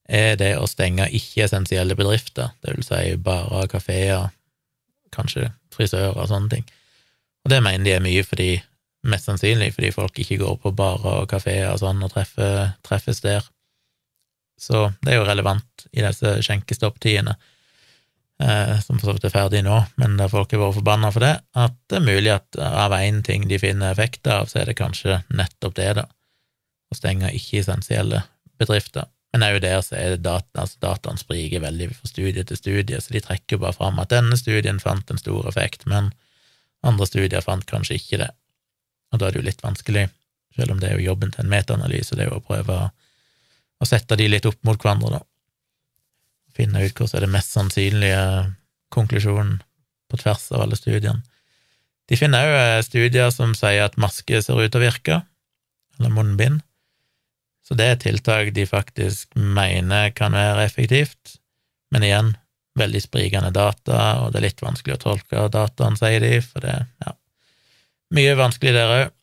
[0.05, 4.29] er det å stenge ikke-essensielle bedrifter, det vil si barer, kafeer,
[5.15, 6.65] kanskje frisører og sånne ting.
[7.45, 8.61] Og det mener de er mye fordi,
[9.09, 13.21] mest sannsynlig fordi folk ikke går på barer og kafeer og sånn og treffer, treffes
[13.25, 13.45] der.
[14.59, 17.35] Så det er jo relevant i disse skjenkestopptidene
[18.41, 21.25] eh, som for så vidt er ferdig nå, men der folk har vært forbanna for
[21.25, 24.71] det, at det er mulig at av én ting de finner effekt av, så er
[24.71, 26.07] det kanskje nettopp det, da,
[26.91, 28.23] å stenge ikke-essensielle
[28.59, 29.09] bedrifter.
[29.35, 33.01] Men òg der så er det data, altså dataen spriker veldig fra studie til studie,
[33.03, 36.13] så de trekker bare fram at denne studien fant en stor effekt, men
[36.87, 38.31] andre studier fant kanskje ikke det.
[39.15, 40.09] Og da er det jo litt vanskelig,
[40.57, 43.87] selv om det er jo jobben til en metaanalyse, det er jo å prøve å,
[43.87, 45.21] sette de litt opp mot hverandre, da.
[46.55, 48.21] Finne ut som er det mest sannsynlige
[48.95, 49.59] konklusjonen
[50.11, 51.23] på tvers av alle studiene.
[52.09, 55.19] De finner òg eh, studier som sier at maske ser ut til å virke,
[55.99, 56.63] eller munnbind,
[57.65, 61.37] så det er tiltak de faktisk mener kan være effektivt,
[61.93, 62.35] men igjen,
[62.77, 66.75] veldig sprikende data, og det er litt vanskelig å tolke dataen, sier de, for det
[66.83, 67.15] ja,
[68.13, 69.13] mye vanskelig der òg.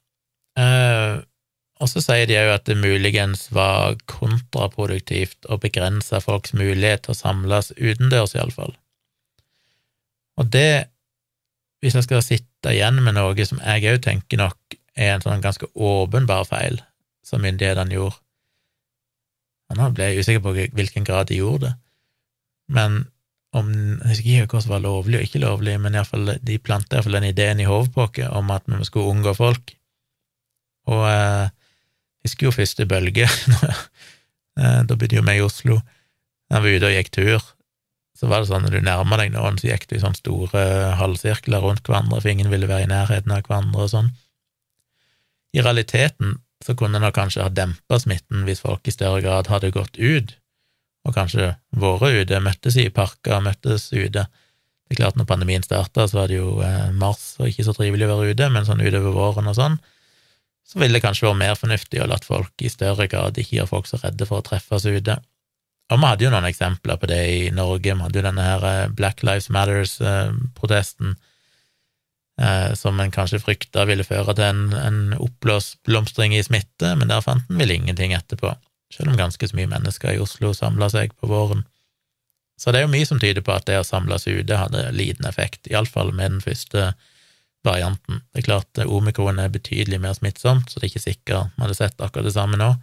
[1.83, 7.15] Og så sier de òg at det muligens var kontraproduktivt å begrense folks mulighet til
[7.15, 8.75] å samles utendørs, iallfall.
[10.39, 10.87] Og det,
[11.83, 15.43] hvis jeg skal sitte igjen med noe som jeg òg tenker nok er en sånn
[15.43, 16.79] ganske åpenbar feil
[17.27, 18.19] som myndighetene gjorde
[19.73, 21.77] Nå ble jeg usikker på hvilken grad de gjorde det,
[22.77, 22.99] men
[23.53, 26.59] om Jeg husker ikke hva som var lovlig og ikke lovlig, men i fall, de
[26.59, 29.75] planta iallfall den ideen i hodet på oss om at vi skulle unngå folk.
[30.91, 31.51] Og eh,
[32.23, 33.27] jeg husker jo første bølge,
[34.61, 35.81] eh, da bodde jo vi i Oslo.
[36.49, 37.53] Da vi var ute og gikk tur,
[38.19, 40.65] så var det sånn når du nærma deg noen, så gikk du i sånne store
[41.01, 44.13] halvsirkler rundt hverandre, for ingen ville være i nærheten av hverandre og sånn.
[45.53, 49.73] I realiteten så kunne en kanskje ha dempa smitten hvis folk i større grad hadde
[49.75, 50.37] gått ut,
[51.03, 54.27] og kanskje vært ute, møttes i parker, møttes ute.
[54.27, 57.75] Det er klart, når pandemien starta, så var det jo eh, mars og ikke så
[57.77, 59.79] trivelig å være ute, men sånn utover våren og sånn,
[60.69, 63.73] så ville det kanskje vært mer fornuftig å la folk i større grad ikke gjøre
[63.73, 65.19] folk så redde for å treffes ute.
[65.93, 67.93] Og vi hadde jo noen eksempler på det i Norge.
[67.93, 71.17] Vi hadde jo denne her eh, Black Lives Matters-protesten,
[72.41, 77.25] eh, som en kanskje frykta ville føre til en, en oppblomstring i smitte, men der
[77.25, 78.55] fant en vel ingenting etterpå,
[78.93, 81.65] selv om ganske så mye mennesker i Oslo samla seg på våren.
[82.61, 85.27] Så det er jo mye som tyder på at det å samles ute hadde liten
[85.27, 86.93] effekt, iallfall med den første
[87.67, 88.21] varianten.
[88.31, 91.79] Det er klart omikron er betydelig mer smittsomt, så det er ikke sikkert vi hadde
[91.79, 92.75] sett akkurat det samme nå.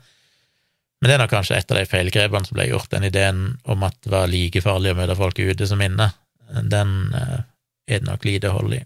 [1.00, 3.86] Men det er nok kanskje et av de feilgrepene som ble gjort, den ideen om
[3.88, 6.10] at det var like farlig å møte folk ute som inne.
[6.60, 7.38] Den eh,
[7.88, 8.82] er det nok lite hold i.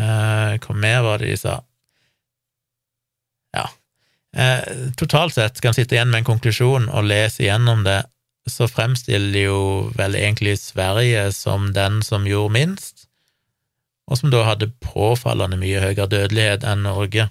[0.00, 1.58] Eh, hva mer var det de sa?
[4.36, 8.02] Eh, totalt sett skal en sitte igjen med en konklusjon og lese igjennom det,
[8.46, 9.60] så fremstiller jo
[9.96, 13.08] vel egentlig Sverige som den som gjorde minst,
[14.06, 17.30] og som da hadde påfallende mye høyere dødelighet enn Norge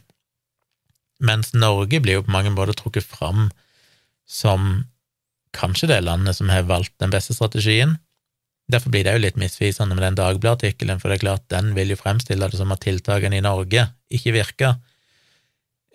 [1.24, 3.50] mens Norge blir jo på mange måter trukket fram
[4.28, 4.86] som
[5.56, 7.98] kanskje det landet som har valgt den beste strategien.
[8.72, 11.94] Derfor blir det jo litt misvisende med den Dagbladet-artikkelen, for det er klart den vil
[11.94, 14.76] jo fremstille det som at tiltakene i Norge ikke virker.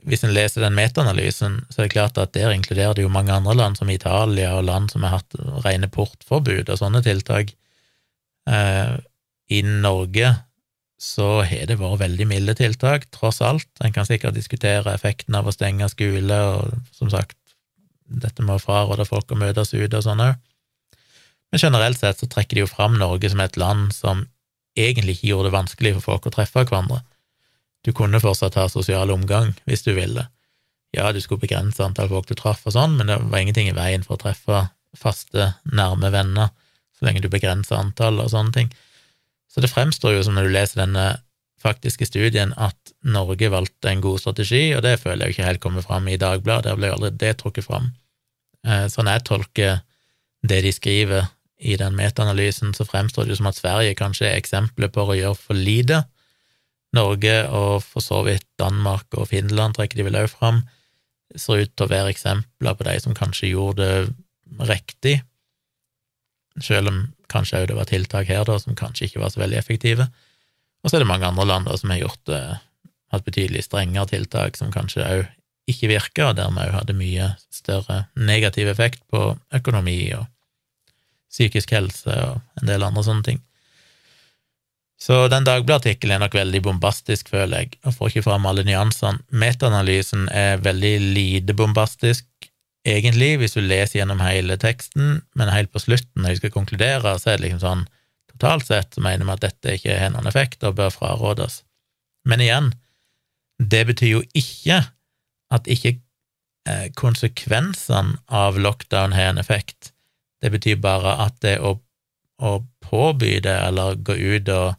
[0.09, 3.35] Hvis en leser den metaanalysen, så er det klart at der inkluderer det jo mange
[3.35, 7.53] andre land, som Italia og land som har hatt rene portforbud og sånne tiltak.
[8.49, 8.95] Eh,
[9.51, 10.35] I Norge
[11.01, 13.69] så har det vært veldig milde tiltak, tross alt.
[13.85, 17.39] En kan sikkert diskutere effekten av å stenge skole, og som sagt,
[18.11, 20.37] dette med å fraråde folk å møtes ute og sånn òg.
[21.51, 24.27] Men generelt sett så trekker de jo fram Norge som et land som
[24.79, 27.01] egentlig ikke gjorde det vanskelig for folk å treffe hverandre.
[27.87, 30.27] Du kunne fortsatt ha sosial omgang hvis du ville.
[30.97, 33.77] Ja, du skulle begrense antall folk du traff og sånn, men det var ingenting i
[33.77, 34.67] veien for å treffe
[34.99, 36.51] faste, nærme venner,
[36.99, 38.73] så lenge du begrenser antall og sånne ting.
[39.51, 41.07] Så det fremstår jo som når du leser denne
[41.61, 45.63] faktiske studien, at Norge valgte en god strategi, og det føler jeg jo ikke helt
[45.63, 47.91] kommer fram i Dagbladet, der ble jo aldri det trukket fram.
[48.67, 49.83] Eh, sånn jeg tolker
[50.47, 51.29] det de skriver
[51.61, 55.17] i den metaanalysen, så fremstår det jo som at Sverige kanskje er eksempelet på å
[55.19, 56.03] gjøre for lite.
[56.97, 60.63] Norge, og for så vidt Danmark og Finland trekker de vel også fram,
[61.39, 65.21] ser ut til å være eksempler på de som kanskje gjorde det riktig,
[66.61, 69.59] selv om kanskje òg det var tiltak her da som kanskje ikke var så veldig
[69.61, 70.09] effektive.
[70.83, 72.43] Og så er det mange andre land da som har gjort det,
[73.11, 75.29] hatt betydelig strengere tiltak som kanskje òg
[75.71, 80.27] ikke virka, og dermed òg hadde mye større negativ effekt på økonomi og
[81.31, 83.43] psykisk helse og en del andre sånne ting.
[85.01, 89.23] Så den Dagbladet-artikkelen er nok veldig bombastisk, føler jeg, og får ikke fram alle nyansene.
[89.33, 92.27] Metaanalysen er veldig lite bombastisk,
[92.85, 97.17] egentlig, hvis du leser gjennom hele teksten, men helt på slutten, når de skal konkludere,
[97.19, 97.89] så er det liksom sånn
[98.31, 101.61] totalt sett så mener vi at dette ikke har noen effekt og bør frarådes.
[102.29, 102.73] Men igjen,
[103.61, 104.81] det betyr jo ikke
[105.53, 105.97] at ikke
[106.69, 109.93] eh, konsekvensene av lockdown har en effekt.
[110.41, 111.75] Det betyr bare at det å,
[112.41, 112.53] å
[112.85, 114.77] påby det, eller gå ut og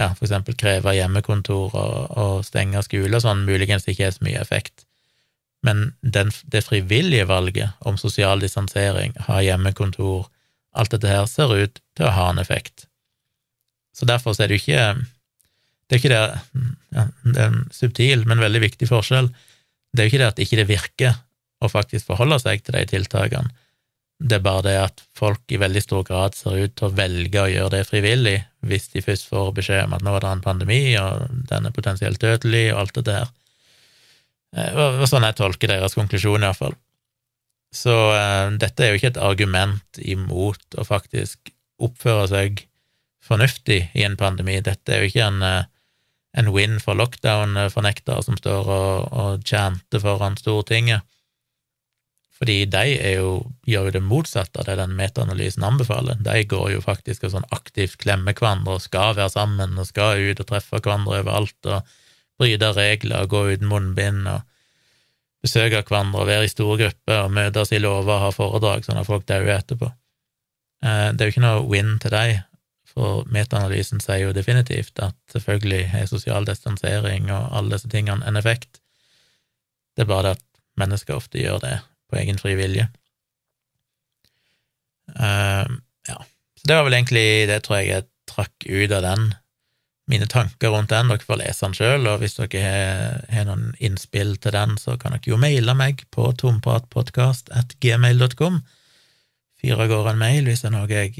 [0.00, 4.40] ja, eksempel kreve hjemmekontor og, og stenge skole og sånn, muligens ikke er så mye
[4.40, 4.86] effekt
[5.62, 10.28] men den, det frivillige valget om sosial distansering, ha hjemmekontor,
[10.72, 12.86] alt dette her ser ut til å ha en effekt.
[13.96, 14.84] Så derfor er det jo ikke
[15.90, 16.18] Det er ikke det
[16.94, 19.28] ja, Det er en subtil, men veldig viktig forskjell.
[19.90, 21.16] Det er jo ikke det at ikke det virker
[21.60, 23.50] å faktisk forholde seg til de tiltakene.
[24.20, 27.40] Det er bare det at folk i veldig stor grad ser ut til å velge
[27.40, 28.36] å gjøre det frivillig,
[28.68, 31.76] hvis de først får beskjed om at nå er det en pandemi, og den er
[31.76, 33.00] potensielt dødelig, og alt.
[33.00, 33.30] Det der.
[34.76, 36.76] Og sånn jeg tolker deres konklusjon, iallfall.
[37.72, 42.64] Så uh, dette er jo ikke et argument imot å faktisk oppføre seg
[43.24, 44.58] fornuftig i en pandemi.
[44.64, 45.62] Dette er jo ikke en, uh,
[46.36, 51.06] en win for lockdown-fornektere som står og, og chanter foran Stortinget.
[52.40, 52.84] Fordi de
[53.18, 53.32] jo,
[53.68, 56.22] gjør jo det motsatte av det den metaanalysen anbefaler.
[56.24, 60.22] De går jo faktisk og sånn aktivt klemmer hverandre og skal være sammen og skal
[60.24, 61.90] ut og treffe hverandre overalt og
[62.40, 64.46] bryte regler og gå uten munnbind og
[65.44, 69.02] besøke hverandre og være i store grupper og møtes i låver og ha foredrag sånn
[69.02, 69.92] at folk dauer etterpå.
[70.80, 72.40] Eh, det er jo ikke noe win til deg,
[72.88, 78.40] for metaanalysen sier jo definitivt at selvfølgelig er sosial distansering og alle disse tingene en
[78.40, 78.80] effekt.
[79.92, 80.46] Det er bare det at
[80.80, 81.76] mennesker ofte gjør det
[82.10, 82.86] på egen fri vilje.
[85.14, 85.66] Uh,
[86.08, 86.18] ja,
[86.58, 89.22] så det var vel egentlig det tror jeg jeg trakk ut av den
[90.10, 91.08] mine tanker rundt den.
[91.10, 92.78] Dere får lese den sjøl, og hvis dere har,
[93.30, 98.54] har, noen innspill til den, så kan dere jo maile meg på tompratpodkast.gmail.com.
[99.60, 101.10] Fyr av gårde en mail hvis det er noe jeg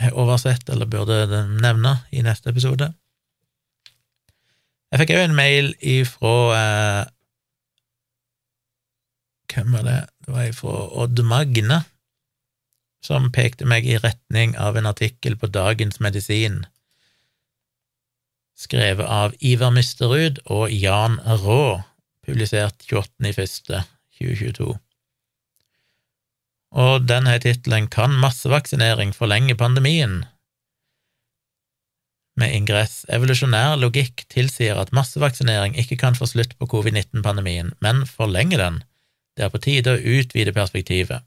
[0.00, 1.16] har oversett eller burde
[1.60, 2.86] nevne i neste episode.
[4.90, 7.02] Jeg fikk òg en mail ifra eh,
[9.50, 10.00] Hvem var det?
[10.26, 11.80] Det var fra Odd Magne,
[13.04, 16.62] som pekte meg i retning av en artikkel på Dagens Medisin
[18.60, 21.80] skrevet av Ivar Mysterud og Jan Rå,
[22.26, 24.74] publisert 28.01.2022.
[26.80, 30.22] Og den har tittelen Kan massevaksinering forlenge pandemien?
[32.40, 38.56] med ingress evolusjonær logikk tilsier at massevaksinering ikke kan få slutt på covid-19-pandemien, men forlenge
[38.56, 38.78] den.
[39.40, 41.24] Det er på tide å utvide perspektivet.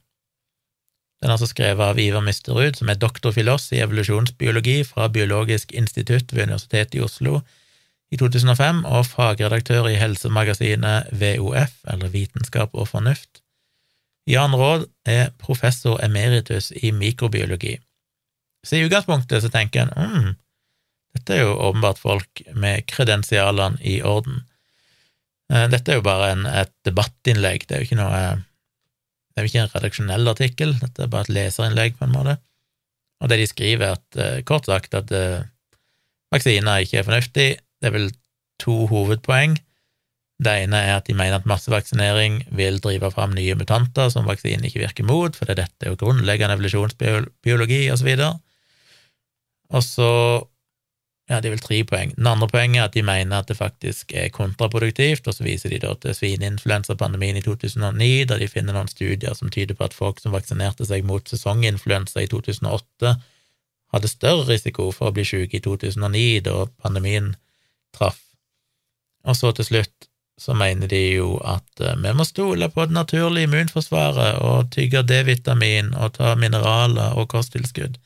[1.17, 6.29] Den er altså skrevet av Ivar Misterud, som er doktorfilos i evolusjonsbiologi fra Biologisk institutt
[6.35, 7.39] ved Universitetet i Oslo
[8.13, 13.41] i 2005, og fagredaktør i helsemagasinet VOF, eller Vitenskap og fornuft.
[14.29, 17.79] Jan Råd er professor emeritus i mikrobiologi.
[18.61, 20.29] Så i utgangspunktet så tenker en mm,
[21.17, 24.43] dette er jo åpenbart folk med kredensialene i orden.
[25.51, 28.23] Eh, dette er jo bare en, et debattinnlegg, det er jo ikke noe
[29.33, 32.37] Det er jo ikke en redaksjonell artikkel, dette er bare et leserinnlegg, på en måte.
[33.23, 35.13] Og det de skriver, er at eh, kort sagt at
[36.33, 37.47] vaksiner ikke er fornuftig.
[37.81, 38.11] Det er vel
[38.61, 39.57] to hovedpoeng.
[40.43, 44.65] Det ene er at de mener at massevaksinering vil drive fram nye mutanter som vaksinen
[44.67, 48.33] ikke virker mot, for dette er jo grunnleggende evolusjonsbiologi, videre.
[49.73, 50.09] Og så
[51.29, 52.11] ja, det er vel tre poeng.
[52.17, 55.71] Den andre poenget er at de mener at det faktisk er kontraproduktivt, og så viser
[55.71, 59.95] de da til svineinfluensapandemien i 2009, da de finner noen studier som tyder på at
[59.95, 63.13] folk som vaksinerte seg mot sesonginfluensa i 2008,
[63.95, 67.31] hadde større risiko for å bli syke i 2009, da pandemien
[67.95, 68.19] traff.
[69.23, 70.09] Og så til slutt
[70.43, 75.05] så mener de jo at uh, vi må stole på det naturlige immunforsvaret og tygge
[75.07, 78.01] D-vitamin og ta mineraler og kosttilskudd.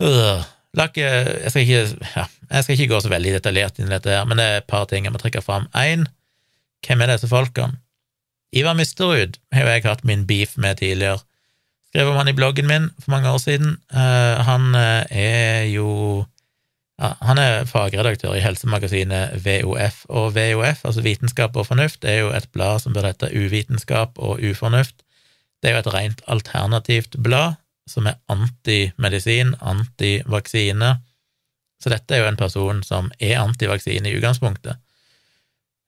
[0.00, 0.53] Øh.
[0.74, 4.10] Ikke, jeg, skal ikke, ja, jeg skal ikke gå så veldig detaljert inn i dette,
[4.10, 5.68] her, men det er et par ting jeg må trekke fram.
[5.78, 6.08] Én,
[6.84, 7.78] hvem er disse folkene?
[8.54, 11.22] Ivar Misterud har jo jeg hatt min beef med tidligere.
[11.90, 13.76] Skrev om han i bloggen min for mange år siden.
[13.94, 15.88] Uh, han uh, er jo
[16.98, 22.30] ja, Han er fagredaktør i helsemagasinet VOF, og VOF, altså Vitenskap og fornuft, er jo
[22.30, 25.02] et blad som bør hete Uvitenskap og ufornuft.
[25.62, 27.58] Det er jo et rent alternativt blad
[27.90, 30.96] som er antimedisin, antivaksine.
[31.82, 34.80] Så dette er jo en person som er antivaksine i utgangspunktet.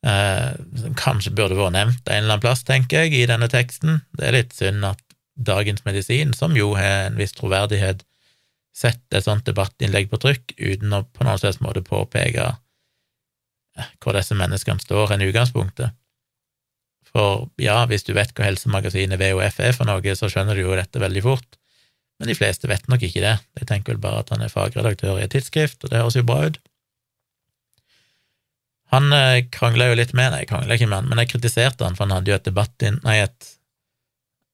[0.07, 0.51] Eh,
[0.99, 4.03] kanskje burde vært nevnt en eller annen plass, tenker jeg, i denne teksten.
[4.19, 5.01] Det er litt synd at
[5.37, 8.05] Dagens Medisin, som jo har en viss troverdighet,
[8.77, 14.17] setter et sånt debattinnlegg på trykk uten å på noen slags måte påpeke eh, hvor
[14.17, 15.97] disse menneskene står i utgangspunktet.
[17.09, 20.77] For ja, hvis du vet hva helsemagasinet VOF er for noe, så skjønner du jo
[20.77, 21.57] dette veldig fort
[22.19, 23.35] men de fleste vet nok ikke det.
[23.59, 26.25] De tenker vel bare at han er fagredaktør i et tidsskrift, og det høres jo
[26.27, 26.57] bra ut.
[28.95, 31.85] Han eh, krangla jo litt med Nei, jeg krangla ikke med han, men jeg kritiserte
[31.85, 33.53] han, for han hadde jo et debatt Nei, et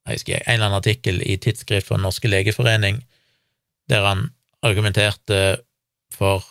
[0.02, 3.04] jeg husker en eller annen artikkel i Tidsskrift for Den norske legeforening
[3.90, 4.24] der han
[4.64, 5.60] argumenterte
[6.14, 6.44] for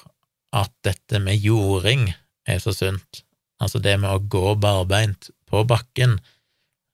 [0.55, 2.09] at dette med jording
[2.47, 3.23] er så sunt,
[3.61, 6.17] altså det med å gå barbeint på bakken,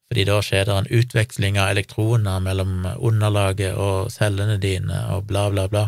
[0.08, 5.50] fordi da skjer det en utveksling av elektroner mellom underlaget og cellene dine og bla,
[5.52, 5.88] bla, bla.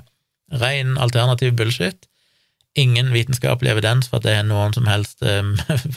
[0.59, 2.09] Ren alternativ bullshit.
[2.75, 5.23] Ingen vitenskapelig evidens for at det er noen som helst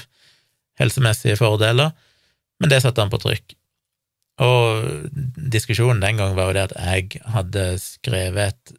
[0.80, 1.90] helsemessige fordeler,
[2.61, 3.56] men det satte han på trykk.
[4.42, 5.11] Og
[5.52, 8.78] diskusjonen den gang var jo det at jeg hadde skrevet et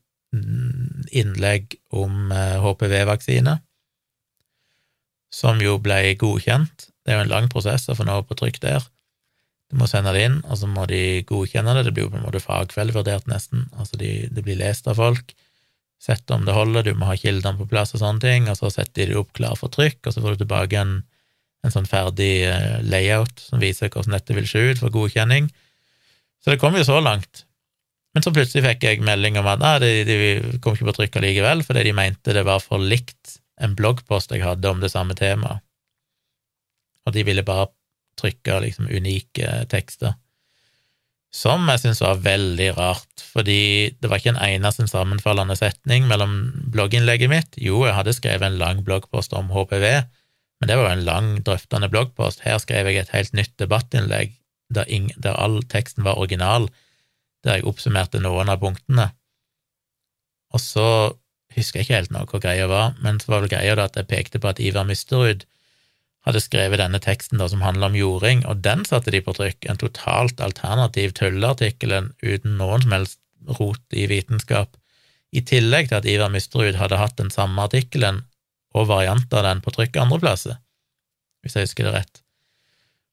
[1.14, 3.62] innlegg om HPV-vaksine, eh,
[5.34, 6.90] som jo ble godkjent.
[7.04, 8.86] Det er jo en lang prosess å få noe på trykk der.
[9.74, 11.88] Du må sende det inn, og så må de godkjenne det.
[11.88, 13.64] Det blir jo på en måte fagfellevurdert, nesten.
[13.74, 15.34] Altså de, det blir lest av folk.
[16.04, 18.70] Sett om det holder, du må ha kildene på plass og sånne ting, og så
[18.70, 20.94] setter de det opp klar for trykk, og så får du tilbake en,
[21.66, 25.50] en sånn ferdig eh, layout som viser hvordan dette vil se ut for godkjenning.
[26.44, 27.48] Så det kom jo så langt.
[28.14, 30.18] Men så plutselig fikk jeg melding om at nei, de, de
[30.62, 34.46] kom ikke på trykk allikevel, fordi de mente det var for likt en bloggpost jeg
[34.46, 35.66] hadde om det samme temaet.
[37.10, 37.72] Og de ville bare
[38.20, 40.18] trykke liksom unike tekster.
[41.34, 46.36] Som jeg syns var veldig rart, fordi det var ikke en eneste sammenfallende setning mellom
[46.76, 47.58] blogginnlegget mitt.
[47.58, 49.88] Jo, jeg hadde skrevet en lang bloggpost om HPV,
[50.62, 52.46] men det var jo en lang, drøftende bloggpost.
[52.46, 54.38] Her skrev jeg et helt nytt debattinnlegg
[54.74, 54.86] der,
[55.18, 56.70] der all teksten var original,
[57.44, 59.10] der jeg oppsummerte noen av punktene.
[60.54, 60.88] Og så
[61.58, 63.98] husker jeg ikke helt nå hva greia var, men så var vel greia da at
[63.98, 65.48] jeg pekte på at Ivar Misterud
[66.24, 69.68] hadde skrevet denne teksten da, som handler om jording, og den satte de på trykk,
[69.68, 73.20] en totalt alternativ tulleartikkel uten noen som helst
[73.60, 74.78] rot i vitenskap,
[75.34, 78.22] i tillegg til at Ivar Mysterud hadde hatt den samme artikkelen
[78.74, 80.60] og varianter av den på trykk andreplasser,
[81.44, 82.24] hvis jeg husker det rett.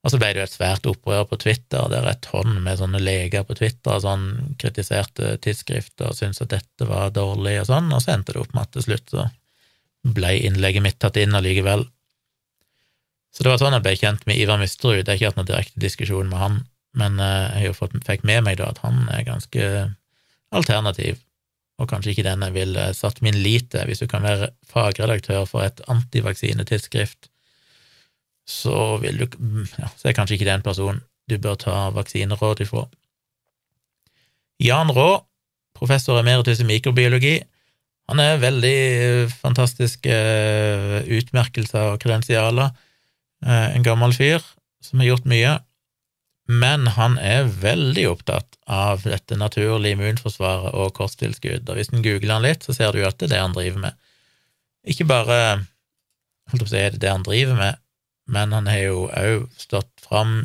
[0.00, 3.02] Og så ble det jo et svært opprør på Twitter, der et tonn med sånne
[3.02, 8.00] leger på Twitter sånn kritiserte tidsskrifter og syntes at dette var dårlig og sånn, og
[8.00, 9.26] så endte det opp med at til slutt så
[10.16, 11.84] ble innlegget mitt tatt inn allikevel.
[13.30, 15.04] Så det var sånn jeg ble kjent med Ivar Mysterud.
[15.04, 16.60] Det har ikke hatt noen direkte diskusjon med han,
[16.98, 19.66] men eh, jeg fikk med meg da at han er ganske
[20.50, 21.20] alternativ,
[21.78, 23.86] og kanskje ikke den jeg ville satt min lit til.
[23.86, 27.30] Hvis du kan være fagredaktør for et antivaksinetidsskrift,
[28.50, 29.26] så vil du
[29.78, 32.88] ja, så er kanskje ikke den personen du bør ta vaksineråd ifra.
[34.60, 35.20] Jan Raa,
[35.78, 37.38] professor emeritus i mikrobiologi,
[38.10, 40.14] han er veldig fantastiske
[41.14, 42.72] utmerkelser og kredensialer.
[43.46, 44.44] Eh, en gammel fyr
[44.84, 45.58] som har gjort mye
[46.50, 52.34] men han er veldig opptatt av dette naturlige immunforsvaret og kosttilskudd, og hvis en googler
[52.34, 54.00] han litt, så ser du at det er det han driver med.
[54.90, 55.36] Ikke bare
[56.50, 57.78] holdt å si, er det det han driver med,
[58.30, 60.42] men han har jo òg stått fram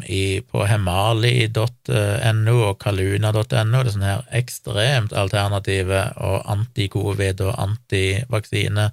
[0.52, 8.92] på hemali.no og kaluna.no, det er sånne her ekstremt alternative og anti-covid og antivaksine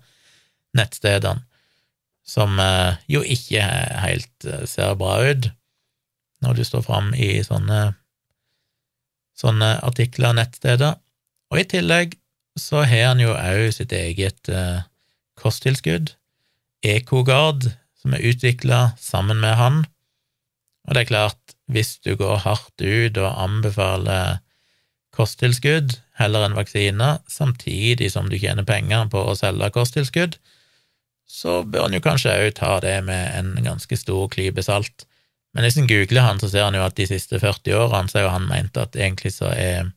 [0.78, 1.44] nettstedene,
[2.26, 3.64] som eh, jo ikke
[4.02, 5.50] helt eh, ser bra ut
[6.42, 7.92] når du står fram i sånne,
[9.38, 10.96] sånne artikler og nettsteder.
[11.54, 12.16] Og i tillegg
[12.58, 14.82] så har han jo òg sitt eget eh,
[15.38, 16.14] kosttilskudd,
[16.82, 17.70] EcoGuard,
[18.02, 19.84] som er utvikla sammen med han.
[20.88, 24.40] Og det er klart, hvis du går hardt ut og anbefaler
[25.14, 30.38] kosttilskudd heller enn vaksiner, samtidig som du tjener penger på å selge kosttilskudd,
[31.32, 35.06] så bør en jo kanskje òg ta det med en ganske stor klype salt.
[35.56, 38.20] Men hvis en googler han, så ser han jo at de siste 40 årene så
[38.20, 39.88] har jo han ment at egentlig så er,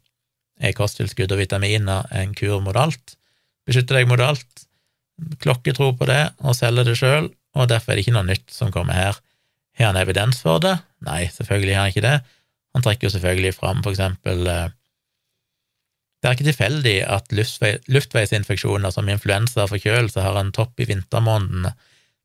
[0.60, 3.18] er kosttilskudd og vitaminer en kur mot alt.
[3.68, 4.66] Beskytter deg mot alt.
[5.44, 8.72] Klokketro på det, og selger det sjøl, og derfor er det ikke noe nytt som
[8.72, 9.20] kommer her.
[9.80, 10.76] Har han evidens for det?
[11.08, 12.18] Nei, selvfølgelig har han ikke det.
[12.76, 14.74] Han trekker jo selvfølgelig fram for eksempel eh,
[16.22, 17.34] Det er ikke tilfeldig at
[17.92, 21.76] luftveisinfeksjoner som influensa og forkjølelse har en topp i vintermånedene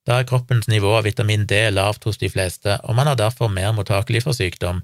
[0.08, 3.52] da er kroppens nivå av vitamin D lavt hos de fleste, og man er derfor
[3.52, 4.80] mer mottakelig for sykdom.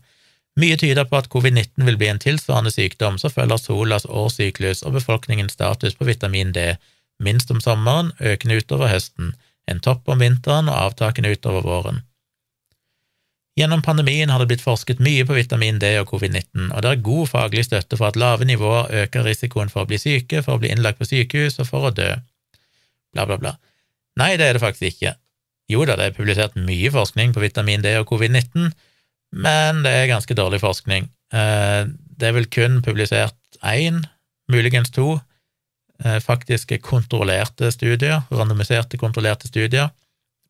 [0.61, 4.97] Mye tyder på at covid-19 vil bli en tilsvarende sykdom som følger solas årssyklus og
[4.97, 6.77] befolkningens status på vitamin D,
[7.21, 9.35] minst om sommeren, økende utover høsten,
[9.67, 12.03] en topp om vinteren og avtakende utover våren.
[13.57, 17.05] Gjennom pandemien har det blitt forsket mye på vitamin D og covid-19, og det er
[17.05, 20.61] god faglig støtte for at lave nivåer øker risikoen for å bli syke, for å
[20.61, 22.11] bli innlagt på sykehus og for å dø.
[23.17, 23.55] Bla, bla, bla.
[24.21, 25.15] Nei, det er det faktisk ikke.
[25.73, 28.69] Jo da, det er publisert mye forskning på vitamin D og covid-19,
[29.41, 31.09] men det er ganske dårlig forskning.
[31.33, 34.03] Eh, det er vel kun publisert én,
[34.53, 35.17] muligens to,
[36.05, 39.91] eh, faktiske kontrollerte studier, randomiserte kontrollerte studier,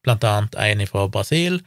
[0.02, 1.62] blant annet en fra Brasil,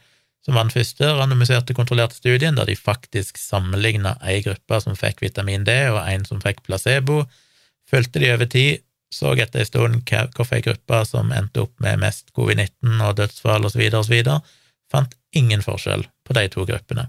[0.50, 5.20] som var den første randomiserte kontrollerte studien, der de faktisk sammenligna ei gruppe som fikk
[5.22, 7.20] vitamin D, og en som fikk placebo,
[7.86, 8.82] fulgte de over tid,
[9.14, 13.84] så etter en stund hvilken gruppe som endte opp med mest covid-19 og dødsfall osv.,
[13.94, 14.16] osv.,
[14.90, 17.06] fant ingen forskjell på de to gruppene.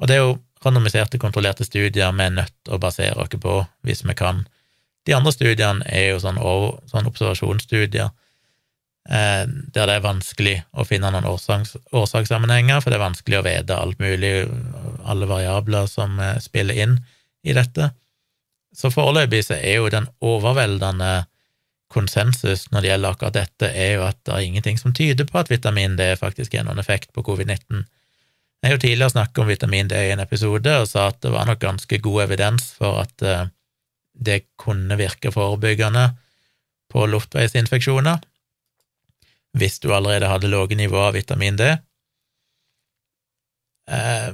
[0.00, 3.58] Og det er jo randomiserte, kontrollerte studier vi er nødt til å basere oss på
[3.84, 4.46] hvis vi kan.
[5.04, 6.40] De andre studiene er jo sånn,
[6.88, 8.08] sånn observasjonsstudier
[9.06, 13.78] der det er vanskelig å finne noen årsaks, årsakssammenhenger, for det er vanskelig å vite
[13.78, 14.32] alt mulig,
[15.06, 16.98] alle variabler som eh, spiller inn
[17.46, 17.92] i dette.
[18.74, 21.26] Så foreløpig så er jo den overveldende
[21.92, 25.38] konsensus når det gjelder akkurat dette, er jo at det er ingenting som tyder på
[25.38, 27.86] at vitamin D faktisk har noen effekt på covid-19.
[28.58, 31.30] Jeg har jo tidligere snakket om vitamin D i en episode og sa at det
[31.30, 33.46] var nok ganske god evidens for at eh,
[34.16, 36.08] det kunne virke forebyggende
[36.90, 38.18] på luftveisinfeksjoner
[39.56, 41.70] hvis du allerede hadde lave nivåer av vitamin D.
[43.90, 44.30] Eh,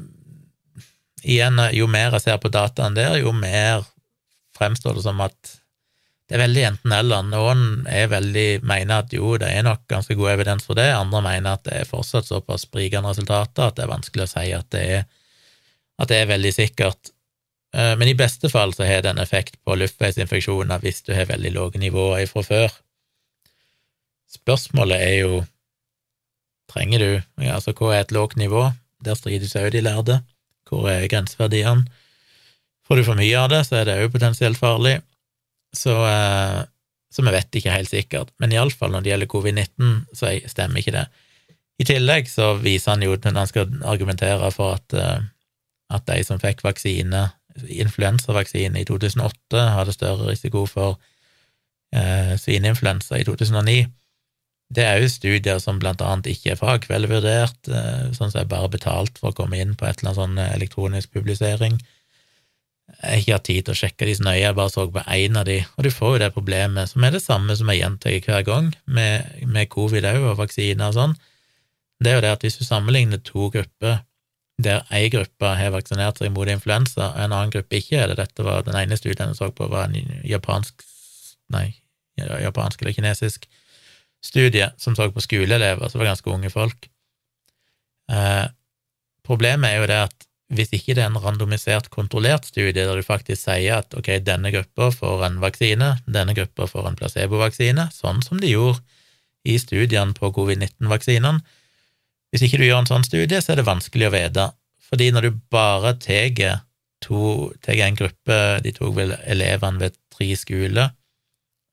[1.23, 3.85] igjen, jo mer jeg ser på dataen der, jo mer
[4.59, 5.57] fremstår det som at
[6.29, 7.25] det er veldig enten-eller.
[7.29, 11.20] Noen er veldig, mener at jo, det er nok ganske god evidens for det, andre
[11.25, 14.70] mener at det er fortsatt såpass sprikende resultater at det er vanskelig å si at
[14.73, 15.03] det er,
[16.01, 17.12] at det er veldig sikkert.
[17.77, 21.29] Eh, men i beste fall så har det en effekt på luftveisinfeksjoner hvis du har
[21.29, 22.81] veldig lave nivåer fra før.
[24.33, 25.43] Spørsmålet er jo
[26.72, 27.11] trenger du,
[27.45, 28.70] altså hva er et lågt nivå?
[29.05, 30.22] Der strides òg de lærde.
[30.68, 31.85] Hvor er grenseverdiene?
[32.89, 34.97] Får du for mye av det, så er det òg potensielt farlig.
[35.76, 36.62] Så, eh,
[37.12, 38.33] så, vi vet ikke helt sikkert.
[38.41, 41.07] Men iallfall når det gjelder covid-19, så stemmer ikke det.
[41.80, 45.24] I tillegg så viser han jo når han skal argumentere for at, eh,
[45.93, 47.28] at de som fikk vaksine,
[47.68, 50.97] influensavaksine i 2008, hadde større risiko for
[51.93, 53.83] eh, svineinfluensa i 2009.
[54.73, 58.70] Det er jo studier som blant annet ikke er fagkveldvurdert, eh, sånn som er bare
[58.73, 61.77] betalt for å komme inn på et eller annet sånn elektronisk publisering.
[62.93, 65.03] Jeg har ikke hatt tid til å sjekke de så nøye, jeg bare så på
[65.16, 67.83] én av de, og du får jo det problemet, som er det samme som jeg
[67.83, 71.14] gjentar hver gang, med, med covid òg, og vaksiner og sånn.
[72.03, 74.03] Det er jo det at hvis du sammenligner to grupper,
[74.62, 78.20] der ei gruppe har vaksinert seg mot influensa, og en annen gruppe ikke er det.
[78.20, 80.89] Dette var den ene studien jeg så på, var en japansk
[81.53, 81.75] Nei,
[82.16, 83.43] japansk eller kinesisk
[84.23, 86.89] studie som så på skoleelever, det var ganske unge folk.
[88.12, 88.47] Eh,
[89.27, 93.05] problemet er jo det at hvis ikke det er en randomisert, kontrollert studie der du
[93.05, 98.20] faktisk sier at ok, denne gruppa får en vaksine, denne gruppa får en placebovaksine, sånn
[98.25, 98.83] som de gjorde
[99.49, 101.41] i studiene på covid-19-vaksinene
[102.33, 104.45] Hvis ikke du gjør en sånn studie, så er det vanskelig å vite,
[104.89, 106.39] fordi når du bare tar
[107.85, 110.95] en gruppe, de tok vel elevene ved tre skoler,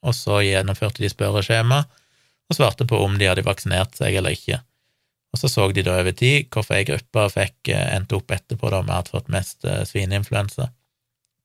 [0.04, 1.84] og så gjennomførte de spørreskjema
[2.50, 4.60] og svarte på om de hadde vaksinert seg eller ikke.
[5.30, 8.72] Og så så de da over tid hvorfor ei gruppe fikk eh, endt opp etterpå
[8.74, 10.72] da med at fått mest eh, svineinfluensa.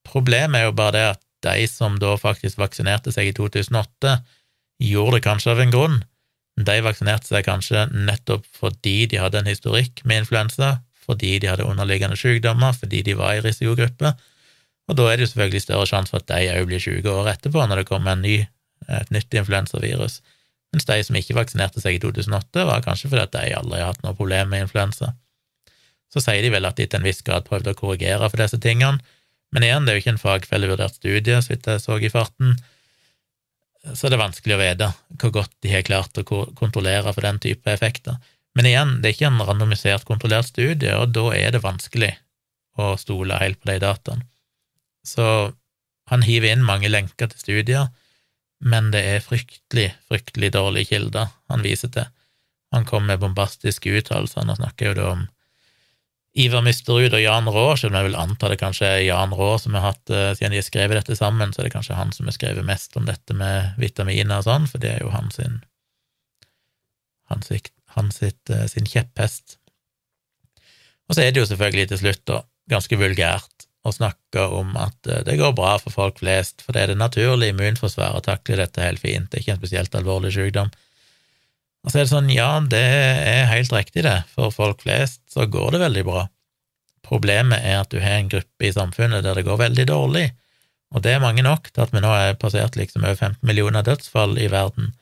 [0.09, 4.17] Problemet er jo bare det at de som da faktisk vaksinerte seg i 2008,
[4.81, 5.99] gjorde det kanskje av en grunn.
[6.57, 11.67] De vaksinerte seg kanskje nettopp fordi de hadde en historikk med influensa, fordi de hadde
[11.69, 14.15] underliggende sykdommer, fordi de var i risikogruppe,
[14.89, 17.39] og da er det jo selvfølgelig større sjanse for at de òg blir syke året
[17.39, 18.39] etterpå, når det kommer ny,
[18.89, 20.19] et nytt influensavirus
[20.75, 23.93] mens de som ikke vaksinerte seg i 2008, var kanskje fordi at de aldri har
[23.93, 25.12] hatt noe problem med influensa.
[26.11, 28.59] Så sier de vel at de til en viss grad prøvde å korrigere for disse
[28.62, 29.03] tingene,
[29.55, 32.57] men igjen, det er jo ikke en fagfellevurdert studie, så vidt jeg så i farten,
[33.93, 34.89] så det er vanskelig å vite
[35.20, 36.25] hvor godt de har klart å
[36.59, 38.16] kontrollere for den type effekter.
[38.59, 42.14] Men igjen, det er ikke en randomisert, kontrollert studie, og da er det vanskelig
[42.81, 44.27] å stole helt på de dataene.
[45.07, 45.27] Så
[46.11, 47.91] han hiver inn mange lenker til studier,
[48.65, 52.09] men det er fryktelig, fryktelig dårlige kilder han viser til.
[52.75, 55.27] Han kom med bombastiske uttalelser, han snakker jo da om
[56.35, 59.59] Ivar Mysterud og Jan Raa, selv om jeg vil anta det kanskje er Jan Raa
[59.62, 62.11] som har hatt, eh, siden de har skrevet dette sammen, så er det kanskje han
[62.17, 65.39] som har skrevet mest om dette med vitaminer og sånn, for det er jo hans
[65.39, 65.61] sin,
[67.31, 69.61] han sitt, han sitt, eh, sin kjepphest.
[71.07, 72.43] Og så er det jo selvfølgelig til slutt da
[72.73, 73.54] ganske vulgært
[73.85, 77.01] og snakke om at eh, det går bra for folk flest, for det er det
[77.01, 80.72] naturlige immunforsvaret takler dette helt fint, det er ikke en spesielt alvorlig sykdom.
[81.85, 85.45] Og så er det sånn, ja, det er helt riktig, det, for folk flest så
[85.51, 86.24] går det veldig bra.
[87.05, 90.30] Problemet er at du har en gruppe i samfunnet der det går veldig dårlig,
[90.95, 93.85] og det er mange nok til at vi nå er passert liksom over 15 millioner
[93.85, 94.93] dødsfall i verden.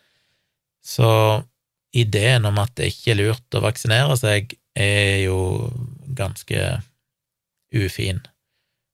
[0.82, 1.44] Så
[1.92, 5.68] ideen om at det ikke er lurt å vaksinere seg, er jo
[6.16, 6.80] ganske
[7.76, 8.22] ufin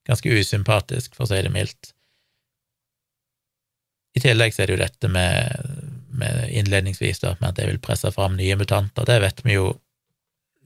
[0.08, 1.92] ganske usympatisk, for å si det mildt.
[4.16, 5.74] I tillegg så er det jo dette med,
[6.18, 9.06] med innledningsvis da, med at jeg vil presse fram nye mutanter.
[9.06, 9.74] Det vet vi jo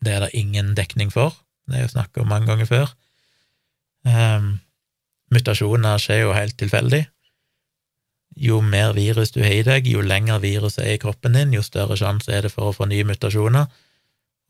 [0.02, 1.34] det er det ingen dekning for,
[1.70, 2.94] det er jo snakket om mange ganger før.
[4.02, 4.56] Um,
[5.30, 7.04] mutasjoner skjer jo helt tilfeldig.
[8.42, 11.62] Jo mer virus du har i deg, jo lenger viruset er i kroppen din, jo
[11.62, 13.68] større sjanse er det for å få nye mutasjoner.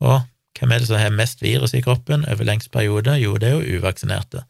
[0.01, 0.23] Og
[0.57, 3.13] hvem er det som har mest virus i kroppen over lengst periode?
[3.21, 4.45] Jo, det er jo uvaksinerte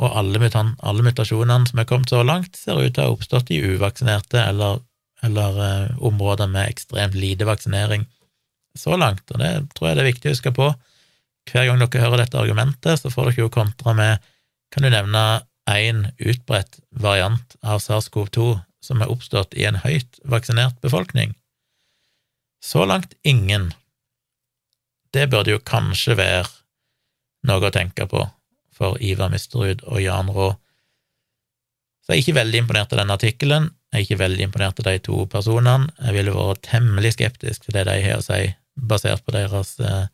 [0.00, 3.16] og alle, mutan alle, mutasjonene som er kommet så langt, ser ut til å ha
[3.16, 4.80] oppstått i uvaksinerte eller,
[5.26, 8.06] eller eh, områder med ekstremt lite vaksinering
[8.78, 10.70] så langt, og det tror jeg det er viktig å huske på.
[11.50, 14.28] Hver gang dere hører dette argumentet, så får dere jo kontra med
[14.70, 20.78] Kan du nevne én utbredt variant av SARS-CoV-2 som er oppstått i en høyt vaksinert
[20.80, 21.34] befolkning?
[22.62, 23.72] Så langt ingen.
[25.10, 26.46] Det burde jo kanskje være
[27.50, 28.22] noe å tenke på
[28.80, 30.54] for Ivar Misterud og Jan Rå.
[32.00, 34.86] Så jeg er ikke veldig imponert av denne artikkelen, jeg er ikke veldig imponert av
[34.86, 35.90] de to personene.
[35.98, 40.04] Jeg ville vært temmelig skeptisk til det de har å si, basert på deres eh,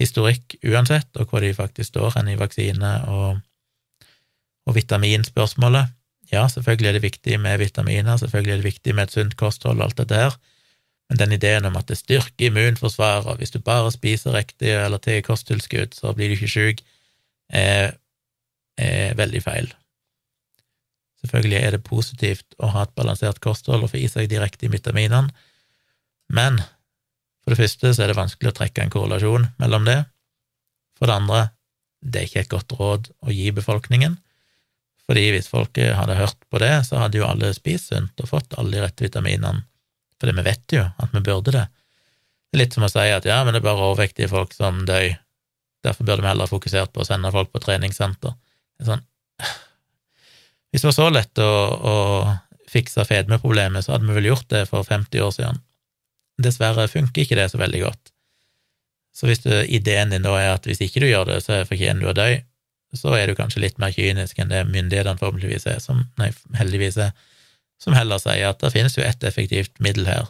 [0.00, 3.42] historikk uansett, og hvor de faktisk står hen i vaksine- og,
[4.64, 5.92] og vitaminspørsmålet.
[6.32, 9.82] Ja, selvfølgelig er det viktig med vitaminer, selvfølgelig er det viktig med et sunt kosthold
[9.82, 10.38] og alt dette her,
[11.10, 15.20] men den ideen om at det styrker immunforsvaret, hvis du bare spiser riktig eller tar
[15.26, 16.80] kosttilskudd, så blir du ikke sjuk,
[17.48, 17.96] er,
[18.80, 19.70] er veldig feil.
[21.24, 24.72] Selvfølgelig er det positivt å ha et balansert kosthold og få i seg direkte i
[24.72, 25.32] vitaminene,
[26.32, 26.60] men
[27.44, 29.98] for det første så er det vanskelig å trekke en korrelasjon mellom det.
[30.96, 31.40] For det andre,
[32.00, 34.16] det er ikke et godt råd å gi befolkningen,
[35.04, 38.56] fordi hvis folket hadde hørt på det, så hadde jo alle spist sunt og fått
[38.56, 39.66] alle de rette vitaminene,
[40.16, 41.66] for vi vet jo at vi burde det.
[42.48, 44.84] Det er litt som å si at ja, men det er bare overvektige folk som
[44.88, 45.10] dør
[45.84, 48.34] Derfor burde vi heller fokusert på å sende folk på treningssenter.
[48.84, 49.04] Sånn,
[50.72, 51.94] hvis det var så lett å, å
[52.70, 55.60] fikse fedmeproblemet, så hadde vi vel gjort det for 50 år siden.
[56.42, 58.10] Dessverre funker ikke det så veldig godt.
[59.14, 62.02] Så hvis du, ideen din da er at hvis ikke du gjør det, så fortjener
[62.02, 62.26] du å dø,
[62.98, 66.98] så er du kanskje litt mer kynisk enn det myndighetene forhåpentligvis er, som, nei, heldigvis
[67.02, 67.14] er,
[67.82, 70.28] som heller sier at det finnes jo ett effektivt middel her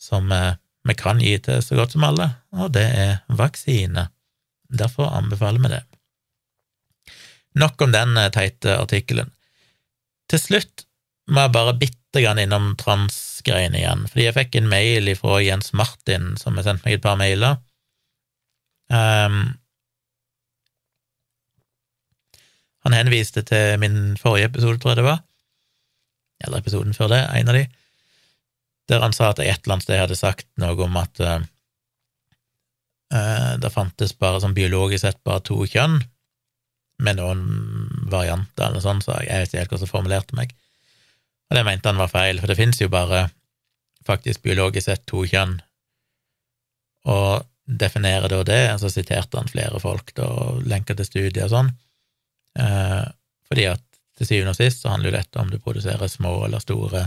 [0.00, 0.54] som eh,
[0.88, 4.08] vi kan gi til så godt som alle, og det er vaksine.
[4.70, 5.82] Derfor anbefaler vi det.
[7.58, 9.32] Nok om den eh, teite artikkelen.
[10.30, 10.84] Til slutt
[11.30, 15.72] må jeg bare bitte grann innom transgreiene igjen, fordi jeg fikk en mail fra Jens
[15.76, 17.58] Martin, som har sendt meg et par mailer.
[18.90, 19.42] Um,
[22.86, 25.22] han henviste til min forrige episode, tror jeg det var,
[26.42, 27.64] eller episoden før det, en av de,
[28.90, 31.38] der han sa at jeg et eller annet sted hadde sagt noe om at uh,
[33.10, 35.96] det fantes bare sånn biologisk sett bare to kjønn,
[37.00, 37.40] med noen
[38.12, 40.54] varianter eller sånn, så jeg vet ikke helt hvordan jeg formulerte meg.
[41.50, 43.24] Og det mente han var feil, for det finnes jo bare
[44.06, 45.56] faktisk biologisk sett to kjønn.
[47.10, 51.54] Og definerer da det, så siterte han flere folk da, og lenka til studier og
[51.54, 51.72] sånn,
[52.58, 53.04] eh,
[53.48, 53.84] fordi at
[54.18, 57.06] til syvende og sist så handler jo dette om du produserer små eller store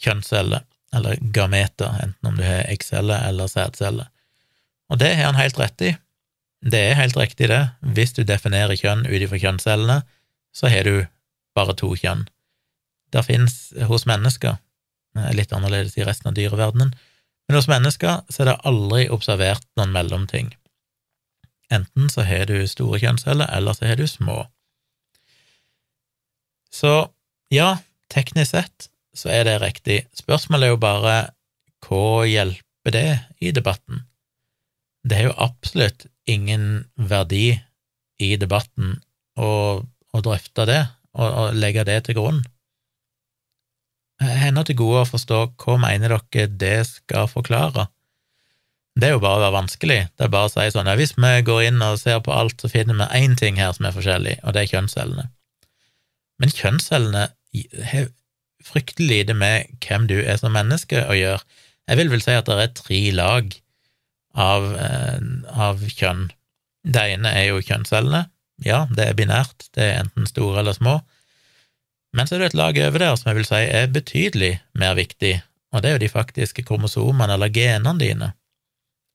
[0.00, 0.64] kjønnsceller,
[0.96, 4.08] eller gameter, enten om du har eggceller eller sædceller.
[4.90, 5.94] Og det har han helt rett i.
[6.60, 7.62] Det er helt riktig, det.
[7.80, 10.02] Hvis du definerer kjønn ut ifra kjønnscellene,
[10.52, 11.06] så har du
[11.56, 12.26] bare to kjønn
[13.10, 14.60] Det finnes hos mennesker,
[15.34, 16.92] litt annerledes i resten av dyreverdenen,
[17.48, 20.52] men hos mennesker så er det aldri observert noen mellomting.
[21.74, 24.44] Enten så har du store kjønnsceller, eller så har du små.
[26.70, 27.10] Så
[27.50, 27.80] ja,
[28.14, 28.86] teknisk sett
[29.18, 30.04] så er det riktig.
[30.14, 31.16] Spørsmålet er jo bare
[31.88, 33.08] hva hjelper det
[33.42, 34.04] i debatten?
[35.06, 37.54] Det er jo absolutt ingen verdi
[38.20, 38.98] i debatten
[39.40, 40.80] å, å drøfte det
[41.16, 42.42] og, og legge det til grunn.
[44.20, 47.88] Hender til gode å forstå hva mener dere det skal forklare.
[49.00, 50.00] Det er jo bare å være vanskelig.
[50.18, 52.60] Det er bare å si sånn ja, hvis vi går inn og ser på alt,
[52.60, 55.30] så finner vi én ting her som er forskjellig, og det er kjønnscellene.
[56.40, 57.24] Men kjønnscellene
[57.92, 58.10] har
[58.66, 61.40] fryktelig lite med hvem du er som menneske å gjøre.
[61.88, 63.54] Jeg vil vel si at det er tre lag
[64.34, 65.18] av, eh,
[65.50, 66.30] av kjønn.
[66.84, 68.28] Det ene er jo kjønnscellene.
[68.64, 71.00] Ja, det er binært, det er enten store eller små.
[72.12, 74.96] Men så er det et lag over der som jeg vil si er betydelig mer
[74.98, 75.40] viktig,
[75.72, 78.32] og det er jo de faktiske kromosomene eller genene dine.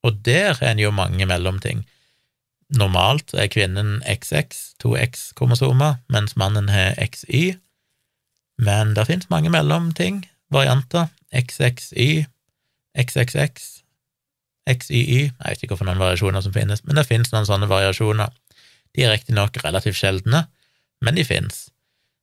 [0.06, 1.84] Og der er en jo mange mellomting.
[2.74, 7.58] Normalt er kvinnen XX, to X-kromosomer, mens mannen har XY,
[8.58, 12.26] men det finnes mange mellomting, varianter, XXY,
[12.98, 13.75] XXX,
[14.66, 18.30] XYY Jeg vet ikke hvorfor noen variasjoner som finnes, men det finnes noen sånne variasjoner.
[18.96, 20.40] De er riktignok relativt sjeldne,
[21.06, 21.58] men de finnes.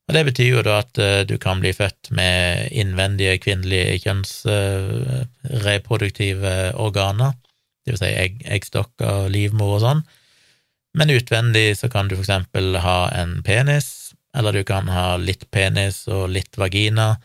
[0.09, 6.53] Og Det betyr jo da at uh, du kan bli født med innvendige kvinnelige kjønnsreproduktive
[6.75, 7.33] uh, organer,
[7.83, 10.03] det vil si egg, eggstokker, livmor og sånn,
[10.99, 13.89] men utvendig så kan du for eksempel ha en penis,
[14.37, 17.17] eller du kan ha litt penis og litt vagina.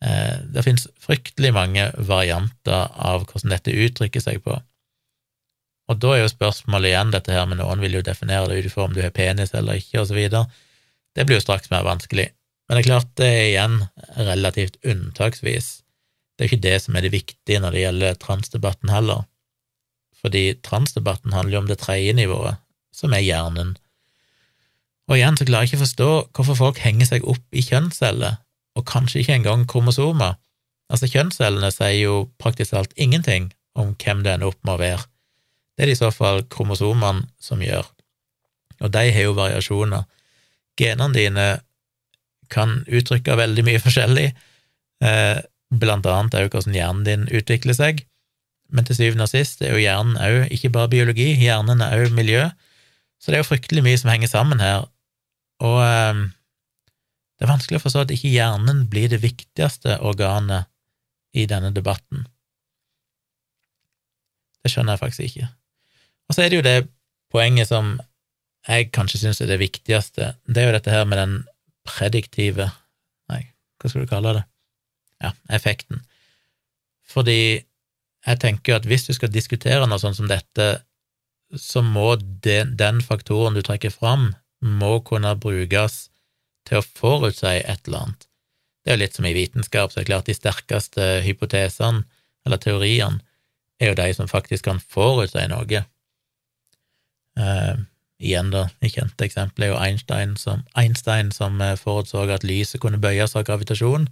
[0.00, 4.56] Uh, det finnes fryktelig mange varianter av hvordan dette uttrykker seg på.
[5.90, 8.68] Og da er jo spørsmålet igjen dette her med noen vil jo definere det ut
[8.70, 10.46] ifra om du har penis eller ikke, videre.
[11.18, 12.28] Det blir jo straks mer vanskelig.
[12.68, 13.76] Men det er klart, det er igjen
[14.14, 15.80] relativt unntaksvis.
[16.38, 19.24] Det er ikke det som er det viktige når det gjelder transdebatten heller,
[20.20, 22.60] fordi transdebatten handler jo om det tredje nivået,
[22.94, 23.74] som er hjernen.
[25.10, 28.38] Og igjen så klarer jeg ikke å forstå hvorfor folk henger seg opp i kjønnsceller,
[28.78, 30.36] og kanskje ikke engang kromosomer.
[30.90, 35.06] Altså, kjønnscellene sier jo praktisk alt ingenting om hvem det ender opp med å være.
[35.76, 37.86] Det er det i så fall kromosomene som gjør,
[38.80, 40.08] og de har jo variasjoner
[40.80, 41.46] genene dine
[42.50, 44.30] kan uttrykke veldig mye forskjellig,
[45.04, 45.38] eh,
[45.70, 48.04] blant annet òg hvordan hjernen din utvikler seg.
[48.70, 52.14] Men til syvende og sist er jo hjernen òg ikke bare biologi, hjernen er òg
[52.14, 52.48] miljø.
[53.20, 54.88] Så det er jo fryktelig mye som henger sammen her,
[55.60, 56.26] og eh,
[57.40, 60.68] det er vanskelig å forstå at ikke hjernen blir det viktigste organet
[61.32, 62.26] i denne debatten.
[64.60, 65.48] Det skjønner jeg faktisk ikke.
[66.28, 66.74] Og så er det jo det
[67.32, 67.94] poenget som
[68.68, 71.34] jeg kanskje syns er det viktigste, det er jo dette her med den
[71.88, 72.68] prediktive
[73.30, 73.44] Nei,
[73.80, 74.44] hva skal du kalle det?
[75.22, 76.02] Ja, effekten.
[77.08, 77.62] Fordi
[78.26, 80.82] jeg tenker at hvis du skal diskutere noe sånt som dette,
[81.56, 86.09] så må den, den faktoren du trekker fram, må kunne brukes
[86.70, 88.26] til å forutsi et eller annet.
[88.80, 92.06] Det er jo litt som i vitenskap, så er det klart de sterkeste hypotesene,
[92.46, 93.20] eller teoriene,
[93.80, 95.84] er jo de som faktisk kan forutsi noe.
[97.40, 97.76] Eh,
[98.20, 102.82] Igjen, da, et kjent eksempel er jo Einstein som, Einstein som eh, forutså at lyset
[102.82, 104.10] kunne bøyes av gravitasjon,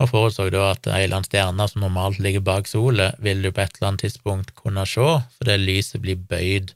[0.00, 3.52] og forutså da at ei eller annen stjerne som normalt ligger bak sola, vil du
[3.52, 5.06] på et eller annet tidspunkt kunne se,
[5.36, 6.74] fordi lyset blir bøyd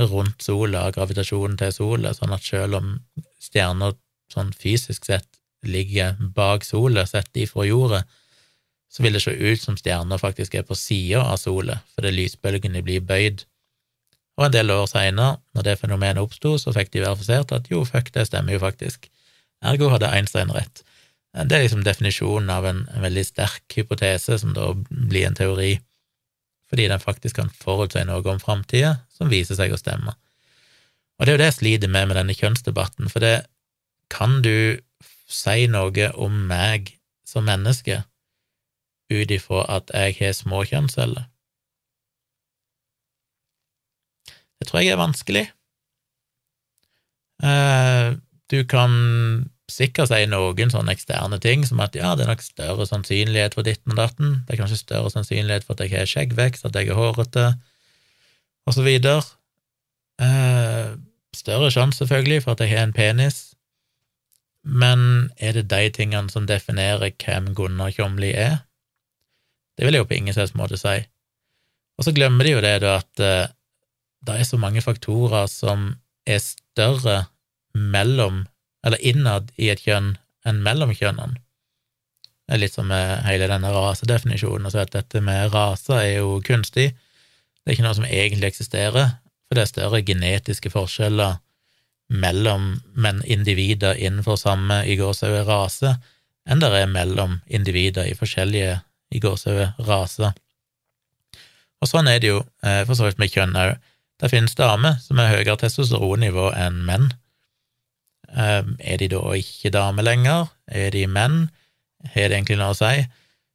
[0.00, 2.94] rundt sola av gravitasjonen til sola, sånn at selv om
[3.42, 3.98] stjerner
[4.32, 5.28] sånn fysisk sett
[5.62, 8.02] ligger bak sola, sett ifra jorda,
[8.92, 12.84] så vil det se ut som stjerner faktisk er på sida av sola, fordi lysbølgene
[12.84, 13.46] blir bøyd
[14.40, 17.82] Og en del år seinere, når det fenomenet oppsto, så fikk de verifisert at jo,
[17.84, 19.10] fuck, det stemmer jo faktisk.
[19.60, 20.80] Ergo hadde Einstein rett.
[21.36, 25.74] Det er liksom definisjonen av en, en veldig sterk hypotese, som da blir en teori,
[26.72, 30.16] fordi den faktisk kan forutse noe om framtida som viser seg å stemme.
[31.20, 33.34] Og det er jo det jeg sliter med med denne kjønnsdebatten, for det
[34.12, 34.78] kan du
[35.32, 36.92] si noe om meg
[37.26, 38.02] som menneske
[39.12, 41.26] ut ifra at jeg har små kjønnsceller?
[44.60, 45.46] Det tror jeg er vanskelig.
[47.42, 48.12] Eh,
[48.52, 48.92] du kan
[49.72, 53.66] sikkert si noen sånne eksterne ting, som at ja, det er nok større sannsynlighet for
[53.66, 56.92] ditten og datten, det er kanskje større sannsynlighet for at jeg har skjeggvekst, at jeg
[56.92, 57.46] er hårete,
[58.68, 59.24] og så videre.
[60.22, 60.92] Eh,
[61.34, 63.51] større sjanse, selvfølgelig, for at jeg har en penis,
[64.62, 68.62] men er det de tingene som definerer hvem Gunnar Kjomli er?
[69.76, 71.00] Det vil jeg jo på ingen slags måte si.
[71.98, 73.52] Og så glemmer de jo det, da, at uh,
[74.26, 75.92] det er så mange faktorer som
[76.28, 77.24] er større
[77.74, 78.44] mellom,
[78.86, 80.14] eller innad i et kjønn,
[80.46, 81.40] enn mellom kjønnene.
[82.46, 86.36] Det er litt som med hele denne rasedefinisjonen, altså at dette med raser er jo
[86.44, 86.90] kunstig.
[86.92, 89.14] Det er ikke noe som egentlig eksisterer,
[89.46, 91.38] for det er større genetiske forskjeller
[92.12, 95.96] mellom men individer innenfor samme i gåsehud rase
[96.48, 98.80] enn det er mellom individer i forskjellige
[99.12, 100.32] i gåsehud raser.
[101.82, 103.76] Og sånn er det jo eh, for så vidt med kjønn òg.
[104.22, 107.08] Det finnes damer som har høyere testosteronnivå enn menn.
[108.30, 110.46] Eh, er de da ikke damer lenger?
[110.70, 111.44] Er de menn?
[112.14, 113.06] Har det egentlig noe å si?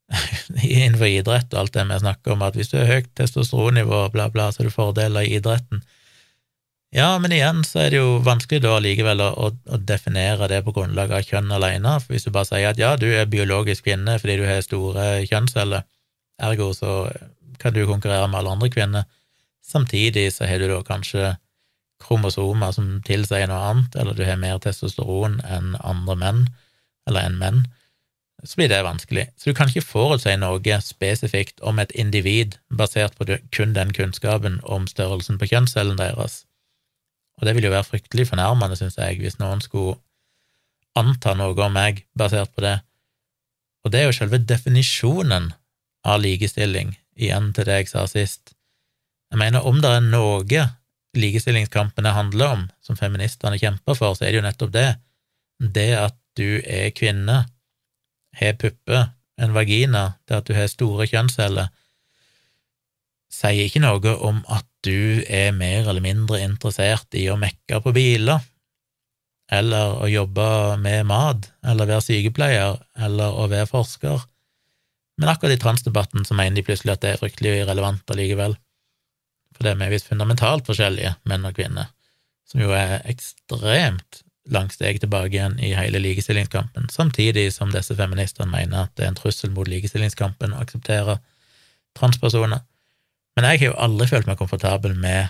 [0.63, 4.29] Innenfor idrett og alt det vi snakker om, at hvis du har høyt testosteronnivå, bla,
[4.31, 5.83] bla, så er det fordeler i idretten.
[6.95, 10.71] Ja, men igjen så er det jo vanskelig da likevel å, å, definere det på
[10.75, 14.15] grunnlag av kjønn alene, for hvis du bare sier at ja, du er biologisk kvinne
[14.21, 15.83] fordi du har store kjønnsceller,
[16.47, 16.93] ergo så
[17.59, 19.03] kan du konkurrere med alle andre kvinner,
[19.67, 21.35] samtidig så har du da kanskje
[21.99, 26.43] kromosomer som tilsier noe annet, eller du har mer testosteron enn andre menn,
[27.09, 27.63] eller enn menn,
[28.45, 29.27] så blir det vanskelig.
[29.35, 34.61] Så du kan ikke forutsi noe spesifikt om et individ basert på kun den kunnskapen
[34.63, 36.46] om størrelsen på kjønnscellen deres.
[37.37, 39.97] Og det vil jo være fryktelig fornærmende, synes jeg, hvis noen skulle
[40.97, 42.79] anta noe om meg basert på det.
[43.85, 45.51] Og det er jo selve definisjonen
[46.07, 48.55] av likestilling, igjen til det jeg sa sist.
[49.31, 50.65] Jeg mener, om det er noe
[51.17, 54.87] likestillingskampene handler om, som feministene kjemper for, så er det jo nettopp det.
[55.59, 57.43] Det at du er kvinne,
[58.37, 61.69] har pupper, en vagina, det at du har store kjønnsceller,
[63.33, 67.93] sier ikke noe om at du er mer eller mindre interessert i å mekke på
[67.95, 68.43] biler,
[69.51, 70.47] eller å jobbe
[70.83, 74.25] med mat, eller være sykepleier, eller å være forsker.
[75.17, 78.57] Men akkurat i transdebatten så mener de plutselig at det er fryktelig irrelevant allikevel,
[79.55, 81.89] for det er vi visst fundamentalt forskjellige, menn og kvinner,
[82.47, 84.21] som jo er ekstremt
[84.53, 89.11] langt steg tilbake igjen i hele likestillingskampen, samtidig som disse feministene mener at det er
[89.11, 91.17] en trussel mot likestillingskampen å akseptere
[91.97, 92.61] transpersoner.
[93.37, 95.29] Men jeg har jo aldri følt meg komfortabel med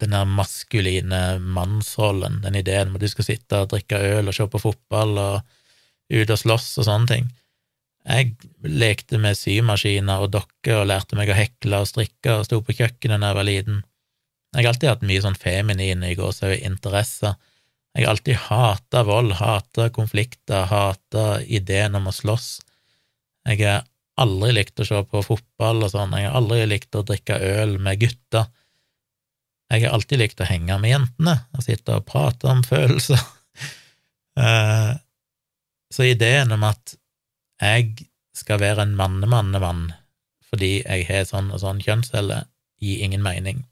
[0.00, 4.36] den der maskuline mannsrollen, den ideen om at du skal sitte og drikke øl og
[4.36, 7.28] se på fotball og ut og slåss og sånne ting.
[8.08, 8.30] Jeg
[8.64, 12.78] lekte med symaskiner og dokker og lærte meg å hekle og strikke og sto på
[12.78, 13.82] kjøkkenet da jeg var liten.
[14.54, 17.36] Jeg har alltid hatt mye sånn feminine i gåsehud interesser.
[17.92, 22.48] Jeg har alltid hata vold, hata konflikter, hata ideen om å slåss.
[23.50, 23.84] Jeg er
[24.22, 27.76] aldri likt å se på fotball og sånn, jeg har aldri likt å drikke øl
[27.82, 28.48] med gutter.
[29.68, 33.20] Jeg har alltid likt å henge med jentene og sitte og prate om følelser.
[34.38, 34.90] Eh,
[35.90, 36.92] så ideen om at
[37.58, 38.04] jeg
[38.38, 39.88] skal være en mannemannemann
[40.46, 42.44] fordi jeg har sånn og sånn kjønnscelle,
[42.78, 43.64] gir ingen mening.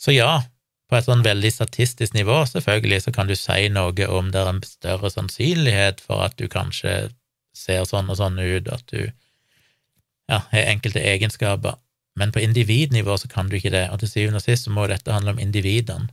[0.00, 0.46] Så ja,
[0.90, 4.50] på et sånn veldig statistisk nivå, selvfølgelig, så kan du si noe om det er
[4.50, 7.12] en større sannsynlighet for at du kanskje
[7.54, 11.78] ser sånn og sånn ut, at du ja, har enkelte egenskaper,
[12.18, 14.86] men på individnivå så kan du ikke det, og til syvende og sist så må
[14.90, 16.10] dette handle om individene.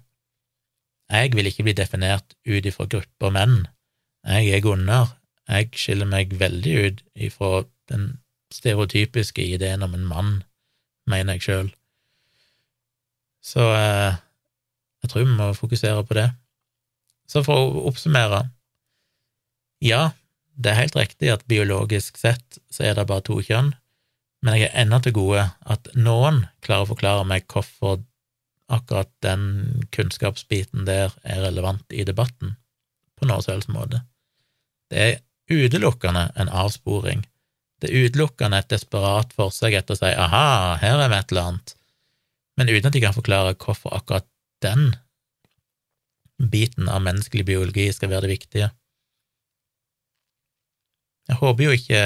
[1.12, 3.66] Jeg vil ikke bli definert ut ifra grupper menn.
[4.24, 5.18] Jeg er Gunnar.
[5.50, 8.22] Jeg skiller meg veldig ut ifra den
[8.54, 10.32] stereotypiske ideen om en mann,
[11.10, 11.72] mener jeg sjøl.
[13.44, 14.16] Så eh,
[15.04, 16.30] jeg tror vi må fokusere på det.
[17.28, 18.46] Så for å oppsummere,
[19.84, 20.12] ja,
[20.62, 23.74] det er helt riktig at biologisk sett så er det bare to kjønn,
[24.42, 28.02] men jeg er ennå til gode at noen klarer å forklare meg hvorfor
[28.72, 29.44] akkurat den
[29.94, 32.56] kunnskapsbiten der er relevant i debatten,
[33.20, 34.02] på noen som helst måte.
[34.92, 35.20] Det er
[35.52, 37.26] utelukkende en avsporing.
[37.82, 41.52] Det er utelukkende et desperat forsøk etter å si aha, her er vi et eller
[41.52, 41.78] annet.
[42.60, 44.28] men uten at de kan forklare hvorfor akkurat
[44.62, 44.92] den
[46.38, 48.68] biten av menneskelig biologi skal være det viktige.
[51.30, 52.04] Jeg håper jo ikke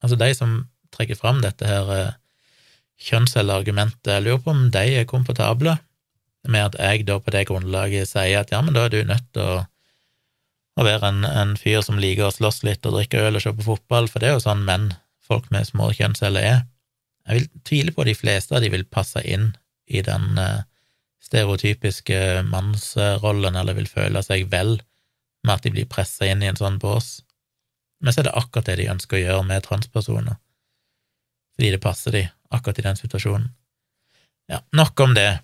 [0.00, 0.52] Altså, de som
[0.96, 2.12] trekker fram dette her eh,
[3.04, 5.74] kjønnscelleargumentet, lurer på om de er komfortable
[6.48, 9.26] med at jeg da på det grunnlaget sier at ja, men da er du nødt
[9.36, 9.58] til å,
[10.80, 13.52] å være en, en, fyr som liker å slåss litt og drikke øl og se
[13.56, 16.62] på fotball, for det er jo sånn menn, folk med små kjønnsceller, er.
[17.28, 19.50] Jeg vil tvile på at de fleste av de vil passe inn
[19.86, 20.64] i den uh,
[21.22, 24.78] stereotypiske mannsrollen, eller vil føle seg vel
[25.44, 27.20] med at de blir pressa inn i en sånn bås.
[28.00, 30.38] Men så er det akkurat det de ønsker å gjøre med transpersoner,
[31.56, 33.50] fordi det passer de akkurat i den situasjonen.
[34.50, 35.40] Ja, nok om det.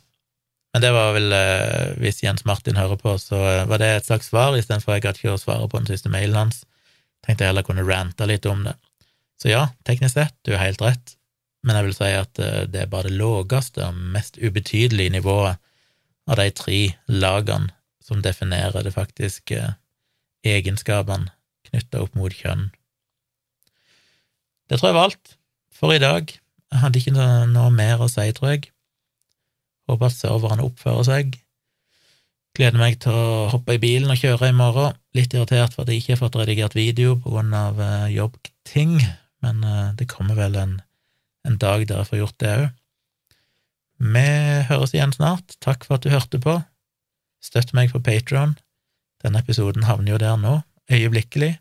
[0.75, 4.09] Men det var vel, eh, hvis Jens Martin hører på, så eh, var det et
[4.09, 6.65] slags svar, istedenfor jeg gadd ikke å svare på den siste mailen hans.
[7.25, 8.75] Tenkte jeg heller kunne rante litt om det.
[9.41, 11.15] Så ja, teknisk sett, du har helt rett,
[11.67, 15.63] men jeg vil si at eh, det er bare det lågeste og mest ubetydelige nivået
[16.27, 17.71] av de tre lagene
[18.03, 19.63] som definerer det faktiske
[20.47, 21.36] egenskapene
[21.71, 22.69] knytta opp mot kjønn.
[24.67, 25.37] Det tror jeg var alt
[25.77, 26.31] for i dag.
[26.73, 28.71] Jeg hadde ikke noe, mer å si, tror jeg.
[29.87, 31.37] Håper at serverne oppfører seg.
[32.57, 34.97] Gleder meg til å hoppe i bilen og kjøre i morgen.
[35.17, 38.97] Litt irritert for at jeg ikke har fått redigert video på grunn av uh, jobbting,
[39.45, 40.79] men uh, det kommer vel en,
[41.47, 42.67] en, dag der jeg får gjort det òg.
[44.17, 44.25] Vi
[44.69, 45.57] høres igjen snart.
[45.65, 46.59] Takk for at du hørte på.
[47.45, 48.57] Støtt meg på Patron.
[49.25, 50.59] Denne episoden havner jo der nå,
[50.93, 51.57] øyeblikkelig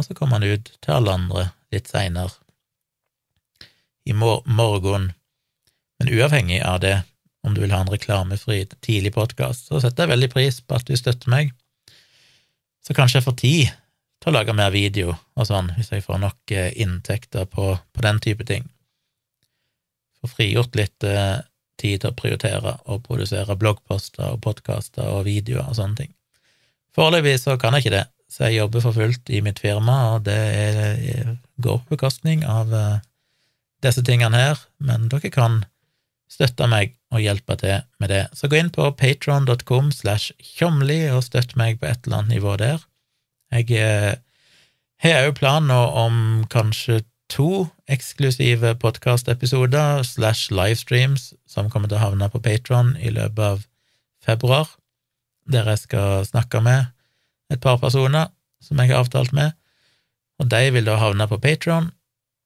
[0.00, 1.42] og så kommer han ut til alle andre
[1.74, 2.32] litt seinere
[4.08, 5.10] i mor morgen.
[6.00, 6.94] Men uavhengig av det,
[7.44, 10.88] om du vil ha en reklamefri tidlig podkast, så setter jeg veldig pris på at
[10.88, 11.52] du støtter meg.
[12.80, 13.74] Så kanskje jeg får tid
[14.20, 18.04] til å lage mer video og sånn, hvis jeg får nok eh, inntekter på, på
[18.04, 18.64] den type ting.
[20.20, 21.42] Får frigjort litt eh,
[21.80, 26.16] tid til å prioritere og produsere bloggposter og podkaster og videoer og sånne ting.
[26.96, 30.24] Foreløpig så kan jeg ikke det, så jeg jobber for fullt i mitt firma, og
[30.28, 33.02] det er, går på bekostning av uh,
[33.82, 35.64] disse tingene her, men dere kan
[36.30, 38.22] støtte meg og hjelpe til med det.
[38.38, 42.54] Så gå inn på patron.com slash tjomli og støtt meg på et eller annet nivå
[42.60, 42.84] der.
[43.50, 44.12] Jeg uh,
[45.02, 47.00] har òg planer om kanskje
[47.30, 53.66] to eksklusive podkastepisoder slash livestreams som kommer til å havne på Patron i løpet av
[54.22, 54.70] februar,
[55.50, 56.90] der jeg skal snakke med
[57.50, 58.30] et par personer
[58.62, 59.52] som jeg har avtalt med,
[60.40, 61.90] og de vil da havne på Patron.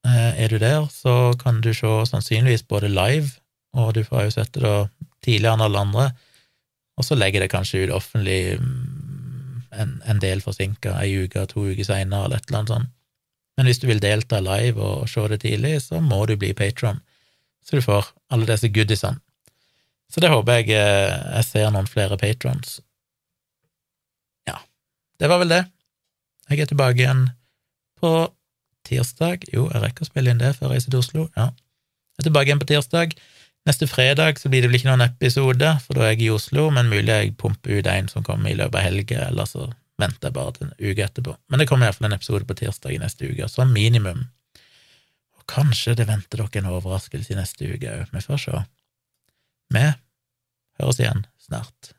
[0.07, 3.31] Eh, er du der, så kan du se sannsynligvis både live,
[3.75, 4.77] og du får jo sett det da
[5.25, 6.09] tidligere enn alle andre,
[6.99, 11.67] og så legger det kanskje ut offentlig mm, en, en del forsinka, ei uke, to
[11.71, 12.93] uker seinere, eller et eller annet sånt.
[13.55, 17.01] Men hvis du vil delta live og se det tidlig, så må du bli patron,
[17.65, 19.23] så du får alle disse goodiesene.
[20.13, 22.79] Så det håper jeg eh, jeg ser noen flere patrons
[25.21, 25.63] det var vel det.
[26.51, 27.29] Jeg er tilbake igjen
[28.01, 28.11] på
[28.89, 29.47] tirsdag.
[29.53, 31.29] Jo, jeg rekker å spille inn det før jeg reiser til Oslo.
[31.39, 31.49] Ja.
[32.15, 33.17] Jeg er tilbake igjen på tirsdag.
[33.65, 36.67] Neste fredag så blir det vel ikke noen episode, for da er jeg i Oslo,
[36.75, 40.29] men mulig jeg pumper ut en som kommer i løpet av helga, eller så venter
[40.29, 41.37] jeg bare til en uke etterpå.
[41.49, 44.27] Men det kommer iallfall en episode på tirsdag i neste uke, som minimum.
[45.39, 48.65] Og kanskje det venter dere en overraskelse i neste uke òg, vi får se.
[49.73, 49.85] Vi
[50.83, 51.95] høres igjen snart.